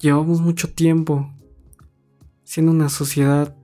Llevamos 0.00 0.40
mucho 0.40 0.72
tiempo 0.72 1.30
siendo 2.42 2.72
una 2.72 2.88
sociedad 2.88 3.54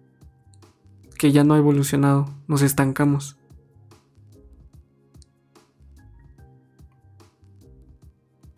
que 1.19 1.33
ya 1.33 1.45
no 1.45 1.55
ha 1.55 1.59
evolucionado, 1.59 2.27
nos 2.47 2.61
estancamos. 2.61 3.38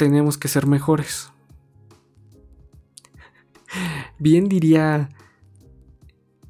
Tenemos 0.01 0.39
que 0.39 0.49
ser 0.49 0.67
mejores. 0.67 1.31
Bien 4.19 4.49
diría 4.49 5.11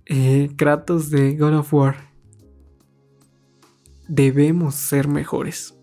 eh, 0.07 0.53
Kratos 0.57 1.11
de 1.11 1.37
God 1.37 1.57
of 1.57 1.75
War. 1.75 1.97
Debemos 4.07 4.77
ser 4.77 5.09
mejores. 5.09 5.77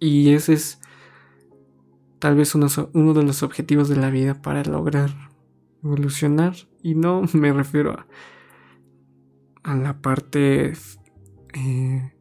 Y 0.00 0.30
ese 0.30 0.54
es 0.54 0.80
tal 2.18 2.34
vez 2.34 2.52
uno, 2.56 2.66
de 3.14 3.22
los 3.22 3.44
objetivos 3.44 3.88
de 3.88 3.94
la 3.94 4.10
vida 4.10 4.42
para 4.42 4.64
lograr 4.64 5.30
evolucionar. 5.84 6.56
Y 6.82 6.96
no 6.96 7.22
me 7.32 7.52
refiero 7.52 7.92
a, 7.92 8.08
a 9.62 9.76
la 9.76 10.02
parte 10.02 10.72
eh, 11.54 12.12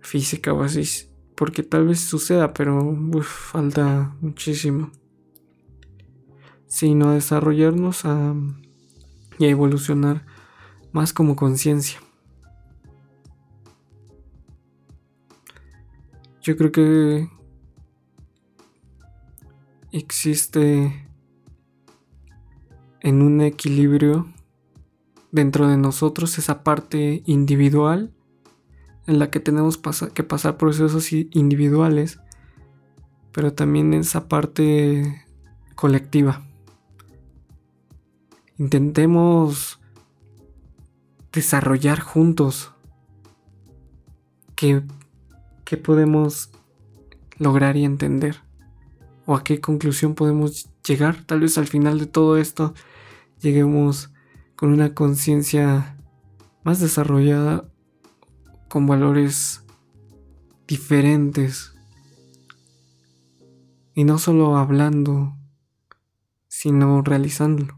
física 0.00 0.52
o 0.52 0.62
así, 0.62 1.09
porque 1.40 1.62
tal 1.62 1.86
vez 1.86 2.00
suceda, 2.00 2.52
pero 2.52 2.94
falta 3.22 4.14
muchísimo. 4.20 4.90
Sino 6.66 7.12
desarrollarnos 7.12 8.04
a, 8.04 8.34
y 9.38 9.46
a 9.46 9.48
evolucionar 9.48 10.26
más 10.92 11.14
como 11.14 11.36
conciencia. 11.36 11.98
Yo 16.42 16.58
creo 16.58 16.72
que 16.72 17.30
existe 19.92 21.08
en 23.00 23.22
un 23.22 23.40
equilibrio 23.40 24.30
dentro 25.32 25.68
de 25.68 25.78
nosotros 25.78 26.36
esa 26.36 26.62
parte 26.62 27.22
individual 27.24 28.12
en 29.10 29.18
la 29.18 29.28
que 29.28 29.40
tenemos 29.40 29.76
que 30.14 30.22
pasar 30.22 30.56
procesos 30.56 31.12
individuales, 31.12 32.20
pero 33.32 33.52
también 33.52 33.92
esa 33.92 34.28
parte 34.28 35.26
colectiva. 35.74 36.46
Intentemos 38.56 39.80
desarrollar 41.32 41.98
juntos 41.98 42.72
qué 44.54 44.82
podemos 45.82 46.50
lograr 47.36 47.76
y 47.76 47.84
entender 47.84 48.36
o 49.26 49.34
a 49.34 49.42
qué 49.42 49.60
conclusión 49.60 50.14
podemos 50.14 50.68
llegar. 50.86 51.24
Tal 51.24 51.40
vez 51.40 51.58
al 51.58 51.66
final 51.66 51.98
de 51.98 52.06
todo 52.06 52.36
esto 52.36 52.74
lleguemos 53.40 54.12
con 54.54 54.72
una 54.72 54.94
conciencia 54.94 55.96
más 56.62 56.78
desarrollada, 56.78 57.64
con 58.70 58.86
valores 58.86 59.64
diferentes 60.68 61.74
Y 63.96 64.04
no 64.04 64.18
solo 64.18 64.56
hablando, 64.56 65.36
sino 66.46 67.02
realizándolo. 67.02 67.76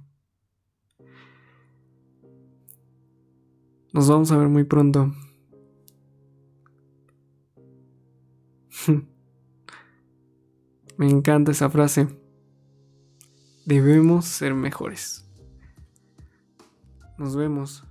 Nos 3.94 4.08
vamos 4.08 4.30
a 4.30 4.36
ver 4.36 4.48
muy 4.48 4.64
pronto. 4.64 5.14
Me 10.98 11.08
encanta 11.08 11.52
esa 11.52 11.70
frase. 11.70 12.06
Debemos 13.64 14.26
ser 14.26 14.52
mejores. 14.54 15.26
Nos 17.16 17.34
vemos. 17.34 17.84